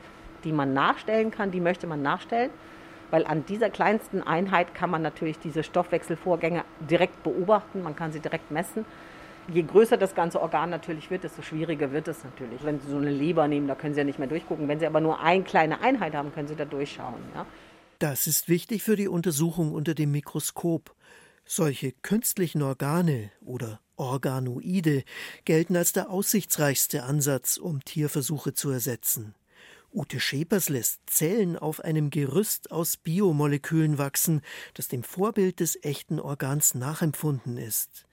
die 0.44 0.52
man 0.52 0.72
nachstellen 0.72 1.30
kann, 1.30 1.50
die 1.50 1.60
möchte 1.60 1.86
man 1.86 2.00
nachstellen, 2.00 2.50
weil 3.10 3.26
an 3.26 3.44
dieser 3.44 3.68
kleinsten 3.68 4.22
Einheit 4.22 4.74
kann 4.74 4.88
man 4.88 5.02
natürlich 5.02 5.38
diese 5.38 5.62
Stoffwechselvorgänge 5.62 6.64
direkt 6.80 7.22
beobachten, 7.22 7.82
man 7.82 7.94
kann 7.94 8.12
sie 8.12 8.20
direkt 8.20 8.50
messen. 8.50 8.86
Je 9.50 9.62
größer 9.62 9.96
das 9.96 10.14
ganze 10.14 10.40
Organ 10.40 10.70
natürlich 10.70 11.10
wird, 11.10 11.24
desto 11.24 11.40
schwieriger 11.40 11.90
wird 11.90 12.06
es 12.08 12.22
natürlich. 12.22 12.62
Wenn 12.64 12.80
Sie 12.80 12.90
so 12.90 12.98
eine 12.98 13.08
Leber 13.08 13.48
nehmen, 13.48 13.66
da 13.66 13.74
können 13.74 13.94
Sie 13.94 14.00
ja 14.00 14.04
nicht 14.04 14.18
mehr 14.18 14.28
durchgucken. 14.28 14.68
Wenn 14.68 14.78
Sie 14.78 14.86
aber 14.86 15.00
nur 15.00 15.20
eine 15.20 15.42
kleine 15.42 15.80
Einheit 15.80 16.14
haben, 16.14 16.34
können 16.34 16.48
Sie 16.48 16.54
da 16.54 16.66
durchschauen. 16.66 17.22
Ja? 17.34 17.46
Das 17.98 18.28
ist 18.28 18.48
wichtig 18.48 18.84
für 18.84 18.94
die 18.94 19.08
Untersuchung 19.08 19.72
unter 19.72 19.92
dem 19.92 20.12
Mikroskop. 20.12 20.94
Solche 21.44 21.90
künstlichen 21.90 22.62
Organe 22.62 23.32
oder 23.40 23.80
Organoide 23.96 25.02
gelten 25.44 25.74
als 25.74 25.92
der 25.92 26.08
aussichtsreichste 26.08 27.02
Ansatz, 27.02 27.56
um 27.56 27.84
Tierversuche 27.84 28.54
zu 28.54 28.70
ersetzen. 28.70 29.34
Ute 29.92 30.20
Schepers 30.20 30.68
lässt 30.68 31.00
Zellen 31.06 31.56
auf 31.56 31.80
einem 31.80 32.10
Gerüst 32.10 32.70
aus 32.70 32.98
Biomolekülen 32.98 33.98
wachsen, 33.98 34.42
das 34.74 34.86
dem 34.86 35.02
Vorbild 35.02 35.58
des 35.58 35.82
echten 35.82 36.20
Organs 36.20 36.74
nachempfunden 36.74 37.56
ist. 37.56 38.04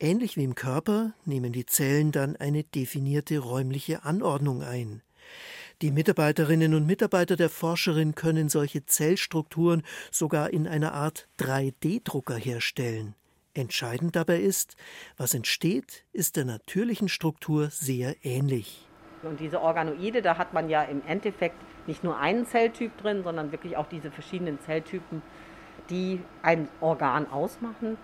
Ähnlich 0.00 0.38
wie 0.38 0.44
im 0.44 0.54
Körper 0.54 1.12
nehmen 1.26 1.52
die 1.52 1.66
Zellen 1.66 2.10
dann 2.10 2.36
eine 2.36 2.64
definierte 2.64 3.40
räumliche 3.40 4.04
Anordnung 4.04 4.62
ein. 4.62 5.02
Die 5.82 5.90
Mitarbeiterinnen 5.90 6.72
und 6.72 6.86
Mitarbeiter 6.86 7.36
der 7.36 7.50
Forscherin 7.50 8.14
können 8.14 8.48
solche 8.48 8.86
Zellstrukturen 8.86 9.82
sogar 10.10 10.48
in 10.48 10.66
einer 10.66 10.94
Art 10.94 11.28
3D-Drucker 11.38 12.36
herstellen. 12.36 13.14
Entscheidend 13.52 14.16
dabei 14.16 14.40
ist, 14.40 14.74
was 15.18 15.34
entsteht, 15.34 16.06
ist 16.14 16.36
der 16.36 16.46
natürlichen 16.46 17.10
Struktur 17.10 17.68
sehr 17.68 18.16
ähnlich. 18.22 18.88
Und 19.22 19.38
diese 19.38 19.60
Organoide, 19.60 20.22
da 20.22 20.38
hat 20.38 20.54
man 20.54 20.70
ja 20.70 20.82
im 20.82 21.02
Endeffekt 21.06 21.60
nicht 21.86 22.02
nur 22.02 22.16
einen 22.16 22.46
Zelltyp 22.46 22.96
drin, 22.96 23.22
sondern 23.22 23.52
wirklich 23.52 23.76
auch 23.76 23.86
diese 23.86 24.10
verschiedenen 24.10 24.58
Zelltypen, 24.60 25.20
die 25.90 26.22
ein 26.40 26.68
Organ 26.80 27.30
ausmachen. 27.30 27.98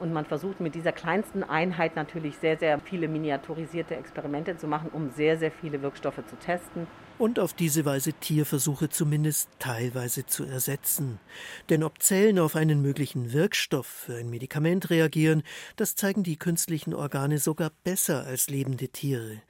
Und 0.00 0.14
man 0.14 0.24
versucht 0.24 0.60
mit 0.60 0.74
dieser 0.74 0.92
kleinsten 0.92 1.44
Einheit 1.44 1.94
natürlich 1.94 2.38
sehr, 2.38 2.56
sehr 2.56 2.80
viele 2.80 3.06
miniaturisierte 3.06 3.96
Experimente 3.96 4.56
zu 4.56 4.66
machen, 4.66 4.88
um 4.92 5.10
sehr, 5.10 5.36
sehr 5.36 5.52
viele 5.52 5.82
Wirkstoffe 5.82 6.26
zu 6.26 6.36
testen. 6.36 6.86
Und 7.18 7.38
auf 7.38 7.52
diese 7.52 7.84
Weise 7.84 8.12
Tierversuche 8.14 8.88
zumindest 8.88 9.48
teilweise 9.58 10.26
zu 10.26 10.44
ersetzen. 10.44 11.20
Denn 11.68 11.84
ob 11.84 12.02
Zellen 12.02 12.38
auf 12.38 12.56
einen 12.56 12.82
möglichen 12.82 13.32
Wirkstoff 13.32 13.86
für 13.86 14.16
ein 14.16 14.30
Medikament 14.30 14.90
reagieren, 14.90 15.42
das 15.76 15.94
zeigen 15.94 16.24
die 16.24 16.36
künstlichen 16.36 16.94
Organe 16.94 17.38
sogar 17.38 17.70
besser 17.84 18.24
als 18.24 18.50
lebende 18.50 18.88
Tiere. 18.88 19.40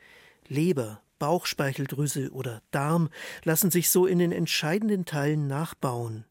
Leber, 0.48 1.00
Bauchspeicheldrüse 1.18 2.30
oder 2.32 2.62
Darm 2.72 3.08
lassen 3.44 3.70
sich 3.70 3.90
so 3.90 4.06
in 4.06 4.18
den 4.18 4.32
entscheidenden 4.32 5.04
Teilen 5.04 5.46
nachbauen. 5.46 6.24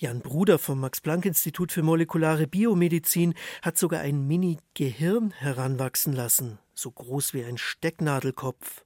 Jan 0.00 0.20
Bruder 0.20 0.60
vom 0.60 0.78
Max-Planck-Institut 0.78 1.72
für 1.72 1.82
molekulare 1.82 2.46
Biomedizin 2.46 3.34
hat 3.62 3.76
sogar 3.76 4.00
ein 4.00 4.28
Mini-Gehirn 4.28 5.32
heranwachsen 5.32 6.12
lassen, 6.12 6.60
so 6.78 6.90
groß 6.90 7.34
wie 7.34 7.44
ein 7.44 7.58
Stecknadelkopf. 7.58 8.84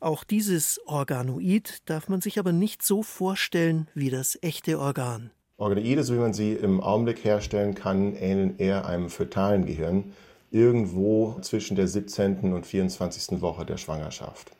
Auch 0.00 0.24
dieses 0.24 0.80
Organoid 0.86 1.82
darf 1.86 2.08
man 2.08 2.20
sich 2.20 2.38
aber 2.38 2.52
nicht 2.52 2.82
so 2.82 3.02
vorstellen 3.02 3.88
wie 3.94 4.10
das 4.10 4.38
echte 4.42 4.78
Organ. 4.78 5.30
Organoide, 5.58 6.02
so 6.04 6.14
wie 6.14 6.18
man 6.18 6.34
sie 6.34 6.52
im 6.52 6.80
Augenblick 6.80 7.24
herstellen 7.24 7.74
kann, 7.74 8.14
ähneln 8.14 8.58
eher 8.58 8.86
einem 8.86 9.08
fötalen 9.08 9.64
Gehirn, 9.64 10.12
irgendwo 10.50 11.38
zwischen 11.40 11.76
der 11.76 11.88
17. 11.88 12.52
und 12.52 12.66
24. 12.66 13.40
Woche 13.40 13.64
der 13.64 13.78
Schwangerschaft. 13.78 14.52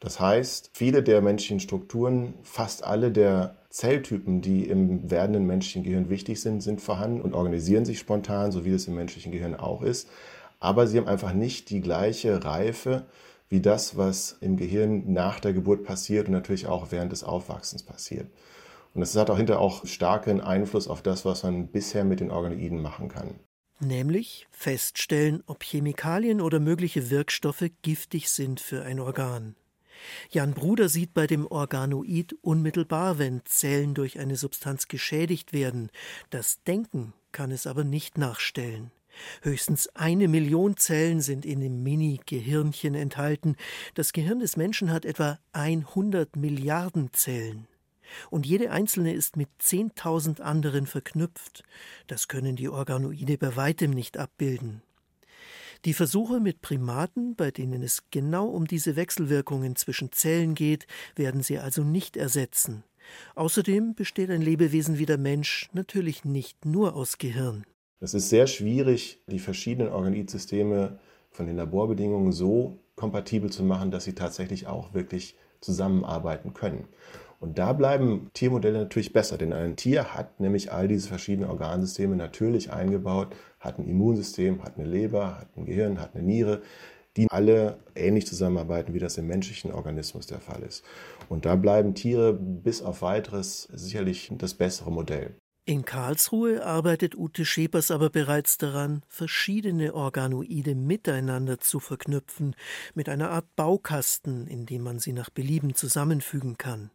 Das 0.00 0.20
heißt, 0.20 0.70
viele 0.74 1.02
der 1.02 1.22
menschlichen 1.22 1.60
Strukturen, 1.60 2.34
fast 2.42 2.84
alle 2.84 3.10
der 3.10 3.56
Zelltypen, 3.70 4.42
die 4.42 4.64
im 4.64 5.10
werdenden 5.10 5.46
menschlichen 5.46 5.84
Gehirn 5.84 6.10
wichtig 6.10 6.40
sind, 6.40 6.62
sind 6.62 6.80
vorhanden 6.80 7.20
und 7.20 7.34
organisieren 7.34 7.84
sich 7.84 7.98
spontan, 7.98 8.52
so 8.52 8.64
wie 8.64 8.72
es 8.72 8.86
im 8.88 8.94
menschlichen 8.94 9.32
Gehirn 9.32 9.54
auch 9.54 9.82
ist. 9.82 10.08
Aber 10.58 10.86
sie 10.86 10.98
haben 10.98 11.08
einfach 11.08 11.32
nicht 11.32 11.70
die 11.70 11.80
gleiche 11.80 12.44
Reife 12.44 13.06
wie 13.48 13.60
das, 13.60 13.96
was 13.96 14.36
im 14.40 14.56
Gehirn 14.56 15.12
nach 15.12 15.38
der 15.40 15.52
Geburt 15.52 15.84
passiert 15.84 16.26
und 16.26 16.32
natürlich 16.32 16.66
auch 16.66 16.90
während 16.90 17.12
des 17.12 17.22
Aufwachsens 17.22 17.82
passiert. 17.82 18.28
Und 18.94 19.00
das 19.00 19.14
hat 19.14 19.30
auch 19.30 19.36
hinterher 19.36 19.60
auch 19.60 19.86
starken 19.86 20.40
Einfluss 20.40 20.88
auf 20.88 21.02
das, 21.02 21.24
was 21.24 21.42
man 21.42 21.68
bisher 21.68 22.04
mit 22.04 22.20
den 22.20 22.30
Organoiden 22.30 22.80
machen 22.80 23.08
kann. 23.08 23.38
Nämlich 23.78 24.46
feststellen, 24.50 25.42
ob 25.46 25.62
Chemikalien 25.62 26.40
oder 26.40 26.60
mögliche 26.60 27.10
Wirkstoffe 27.10 27.66
giftig 27.82 28.30
sind 28.30 28.58
für 28.58 28.82
ein 28.82 28.98
Organ. 28.98 29.54
Jan 30.30 30.54
Bruder 30.54 30.88
sieht 30.88 31.12
bei 31.14 31.26
dem 31.26 31.46
Organoid 31.46 32.36
unmittelbar, 32.40 33.18
wenn 33.18 33.42
Zellen 33.44 33.94
durch 33.94 34.18
eine 34.18 34.36
Substanz 34.36 34.88
geschädigt 34.88 35.52
werden. 35.52 35.90
Das 36.30 36.62
Denken 36.62 37.12
kann 37.32 37.50
es 37.50 37.66
aber 37.66 37.84
nicht 37.84 38.16
nachstellen. 38.16 38.92
Höchstens 39.42 39.88
eine 39.94 40.28
Million 40.28 40.76
Zellen 40.76 41.20
sind 41.20 41.44
in 41.44 41.60
dem 41.60 41.82
Mini-Gehirnchen 41.82 42.94
enthalten. 42.94 43.56
Das 43.94 44.12
Gehirn 44.12 44.40
des 44.40 44.56
Menschen 44.56 44.92
hat 44.92 45.04
etwa 45.04 45.38
100 45.52 46.36
Milliarden 46.36 47.12
Zellen. 47.12 47.66
Und 48.30 48.46
jede 48.46 48.70
einzelne 48.70 49.12
ist 49.12 49.36
mit 49.36 49.48
10.000 49.60 50.40
anderen 50.40 50.86
verknüpft. 50.86 51.64
Das 52.06 52.28
können 52.28 52.56
die 52.56 52.68
Organoide 52.68 53.38
bei 53.38 53.56
weitem 53.56 53.90
nicht 53.90 54.16
abbilden. 54.16 54.82
Die 55.84 55.94
Versuche 55.94 56.40
mit 56.40 56.62
Primaten, 56.62 57.36
bei 57.36 57.50
denen 57.50 57.82
es 57.82 58.04
genau 58.10 58.46
um 58.46 58.66
diese 58.66 58.96
Wechselwirkungen 58.96 59.76
zwischen 59.76 60.10
Zellen 60.10 60.54
geht, 60.54 60.86
werden 61.14 61.42
sie 61.42 61.58
also 61.58 61.84
nicht 61.84 62.16
ersetzen. 62.16 62.82
Außerdem 63.34 63.94
besteht 63.94 64.30
ein 64.30 64.42
Lebewesen 64.42 64.98
wie 64.98 65.06
der 65.06 65.18
Mensch 65.18 65.68
natürlich 65.72 66.24
nicht 66.24 66.64
nur 66.64 66.94
aus 66.96 67.18
Gehirn. 67.18 67.64
Es 67.98 68.12
ist 68.12 68.28
sehr 68.28 68.46
schwierig, 68.46 69.22
die 69.26 69.38
verschiedenen 69.38 69.90
Organoidsysteme 69.90 70.98
von 71.30 71.46
den 71.46 71.56
Laborbedingungen 71.56 72.32
so 72.32 72.78
kompatibel 72.94 73.50
zu 73.50 73.62
machen, 73.62 73.90
dass 73.90 74.04
sie 74.04 74.14
tatsächlich 74.14 74.66
auch 74.66 74.92
wirklich 74.92 75.36
zusammenarbeiten 75.60 76.52
können. 76.52 76.88
Und 77.40 77.58
da 77.58 77.72
bleiben 77.72 78.30
Tiermodelle 78.34 78.78
natürlich 78.78 79.12
besser, 79.12 79.38
denn 79.38 79.52
ein 79.52 79.76
Tier 79.76 80.14
hat 80.14 80.40
nämlich 80.40 80.72
all 80.72 80.88
diese 80.88 81.08
verschiedenen 81.08 81.50
Organsysteme 81.50 82.16
natürlich 82.16 82.72
eingebaut, 82.72 83.34
hat 83.60 83.78
ein 83.78 83.88
Immunsystem, 83.88 84.62
hat 84.62 84.78
eine 84.78 84.86
Leber, 84.86 85.38
hat 85.38 85.56
ein 85.56 85.66
Gehirn, 85.66 86.00
hat 86.00 86.14
eine 86.14 86.24
Niere, 86.24 86.62
die 87.16 87.30
alle 87.30 87.78
ähnlich 87.94 88.26
zusammenarbeiten, 88.26 88.92
wie 88.92 88.98
das 88.98 89.16
im 89.16 89.26
menschlichen 89.26 89.72
Organismus 89.72 90.26
der 90.26 90.40
Fall 90.40 90.62
ist. 90.62 90.84
Und 91.28 91.46
da 91.46 91.56
bleiben 91.56 91.94
Tiere 91.94 92.34
bis 92.34 92.82
auf 92.82 93.00
weiteres 93.02 93.68
sicherlich 93.72 94.30
das 94.36 94.54
bessere 94.54 94.92
Modell. 94.92 95.34
In 95.68 95.84
Karlsruhe 95.84 96.64
arbeitet 96.64 97.16
Ute 97.16 97.44
Schepers 97.44 97.90
aber 97.90 98.08
bereits 98.08 98.56
daran, 98.56 99.02
verschiedene 99.08 99.94
Organoide 99.94 100.76
miteinander 100.76 101.58
zu 101.58 101.80
verknüpfen, 101.80 102.54
mit 102.94 103.08
einer 103.08 103.30
Art 103.30 103.56
Baukasten, 103.56 104.46
in 104.46 104.64
dem 104.64 104.84
man 104.84 105.00
sie 105.00 105.12
nach 105.12 105.28
Belieben 105.28 105.74
zusammenfügen 105.74 106.56
kann. 106.56 106.92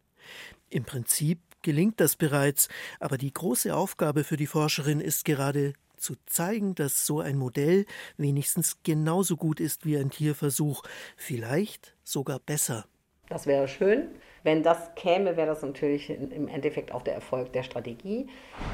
Im 0.70 0.84
Prinzip 0.84 1.38
gelingt 1.60 2.00
das 2.00 2.16
bereits, 2.16 2.70
aber 2.98 3.18
die 3.18 3.34
große 3.34 3.76
Aufgabe 3.76 4.24
für 4.24 4.38
die 4.38 4.46
Forscherin 4.46 5.02
ist 5.02 5.26
gerade 5.26 5.74
zu 5.98 6.14
zeigen, 6.24 6.74
dass 6.74 7.04
so 7.04 7.20
ein 7.20 7.36
Modell 7.36 7.84
wenigstens 8.16 8.78
genauso 8.84 9.36
gut 9.36 9.60
ist 9.60 9.84
wie 9.84 9.98
ein 9.98 10.08
Tierversuch, 10.08 10.82
vielleicht 11.18 11.94
sogar 12.04 12.38
besser. 12.38 12.86
Das 13.32 13.46
wäre 13.46 13.66
schön. 13.66 14.08
Wenn 14.42 14.62
das 14.62 14.94
käme, 14.94 15.38
wäre 15.38 15.46
das 15.46 15.62
natürlich 15.62 16.10
im 16.10 16.48
Endeffekt 16.48 16.92
auch 16.92 17.00
der 17.00 17.14
Erfolg 17.14 17.50
der 17.54 17.62
Strategie. 17.62 18.26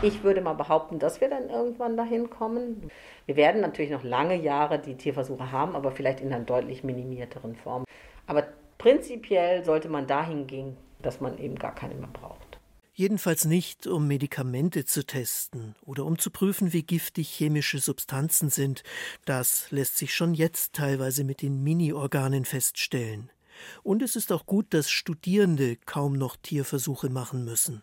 Ich 0.02 0.24
würde 0.24 0.40
mal 0.40 0.54
behaupten, 0.54 0.98
dass 0.98 1.20
wir 1.20 1.30
dann 1.30 1.48
irgendwann 1.48 1.96
dahin 1.96 2.28
kommen. 2.28 2.90
Wir 3.26 3.36
werden 3.36 3.60
natürlich 3.60 3.92
noch 3.92 4.02
lange 4.02 4.34
Jahre 4.34 4.80
die 4.80 4.96
Tierversuche 4.96 5.52
haben, 5.52 5.76
aber 5.76 5.92
vielleicht 5.92 6.20
in 6.20 6.32
einer 6.32 6.44
deutlich 6.44 6.82
minimierteren 6.82 7.54
Form. 7.54 7.84
Aber 8.26 8.48
prinzipiell 8.78 9.64
sollte 9.64 9.88
man 9.88 10.08
dahin 10.08 10.48
gehen, 10.48 10.76
dass 11.02 11.20
man 11.20 11.38
eben 11.38 11.54
gar 11.54 11.76
keine 11.76 11.94
mehr 11.94 12.10
braucht. 12.12 12.58
Jedenfalls 12.94 13.44
nicht, 13.44 13.86
um 13.86 14.08
Medikamente 14.08 14.86
zu 14.86 15.06
testen 15.06 15.76
oder 15.86 16.04
um 16.04 16.18
zu 16.18 16.32
prüfen, 16.32 16.72
wie 16.72 16.82
giftig 16.82 17.28
chemische 17.28 17.78
Substanzen 17.78 18.50
sind. 18.50 18.82
Das 19.24 19.70
lässt 19.70 19.98
sich 19.98 20.12
schon 20.12 20.34
jetzt 20.34 20.72
teilweise 20.72 21.22
mit 21.22 21.42
den 21.42 21.62
Mini-Organen 21.62 22.44
feststellen. 22.44 23.30
Und 23.82 24.02
es 24.02 24.16
ist 24.16 24.32
auch 24.32 24.46
gut, 24.46 24.74
dass 24.74 24.90
Studierende 24.90 25.76
kaum 25.76 26.14
noch 26.14 26.36
Tierversuche 26.36 27.10
machen 27.10 27.44
müssen. 27.44 27.82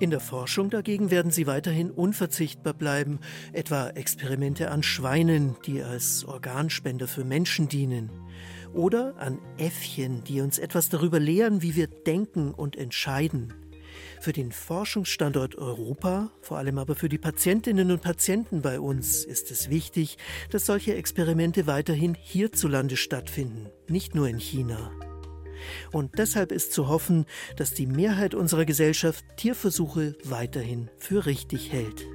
In 0.00 0.10
der 0.10 0.20
Forschung 0.20 0.70
dagegen 0.70 1.10
werden 1.10 1.32
sie 1.32 1.48
weiterhin 1.48 1.90
unverzichtbar 1.90 2.72
bleiben, 2.72 3.18
etwa 3.52 3.88
Experimente 3.88 4.70
an 4.70 4.84
Schweinen, 4.84 5.56
die 5.66 5.82
als 5.82 6.24
Organspender 6.24 7.08
für 7.08 7.24
Menschen 7.24 7.68
dienen 7.68 8.10
oder 8.72 9.16
an 9.18 9.40
Äffchen, 9.56 10.22
die 10.22 10.40
uns 10.40 10.58
etwas 10.58 10.88
darüber 10.88 11.18
lehren, 11.18 11.62
wie 11.62 11.74
wir 11.74 11.88
denken 11.88 12.54
und 12.54 12.76
entscheiden. 12.76 13.52
Für 14.20 14.32
den 14.32 14.50
Forschungsstandort 14.50 15.56
Europa, 15.56 16.30
vor 16.40 16.58
allem 16.58 16.78
aber 16.78 16.96
für 16.96 17.08
die 17.08 17.18
Patientinnen 17.18 17.90
und 17.92 18.02
Patienten 18.02 18.62
bei 18.62 18.80
uns, 18.80 19.24
ist 19.24 19.50
es 19.50 19.70
wichtig, 19.70 20.18
dass 20.50 20.66
solche 20.66 20.94
Experimente 20.94 21.66
weiterhin 21.66 22.14
hierzulande 22.14 22.96
stattfinden, 22.96 23.68
nicht 23.88 24.14
nur 24.14 24.28
in 24.28 24.38
China. 24.38 24.90
Und 25.92 26.18
deshalb 26.18 26.52
ist 26.52 26.72
zu 26.72 26.88
hoffen, 26.88 27.26
dass 27.56 27.74
die 27.74 27.86
Mehrheit 27.86 28.34
unserer 28.34 28.64
Gesellschaft 28.64 29.24
Tierversuche 29.36 30.16
weiterhin 30.24 30.90
für 30.98 31.26
richtig 31.26 31.72
hält. 31.72 32.06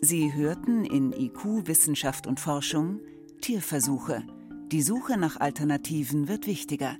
Sie 0.00 0.34
hörten 0.34 0.84
in 0.84 1.12
IQ 1.12 1.66
Wissenschaft 1.66 2.26
und 2.26 2.40
Forschung 2.40 3.00
Tierversuche. 3.40 4.22
Die 4.70 4.82
Suche 4.82 5.16
nach 5.18 5.40
Alternativen 5.40 6.28
wird 6.28 6.46
wichtiger. 6.46 6.96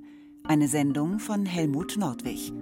Eine 0.47 0.67
Sendung 0.67 1.17
von 1.17 1.47
Helmut 1.47 1.97
Nordwig. 1.97 2.53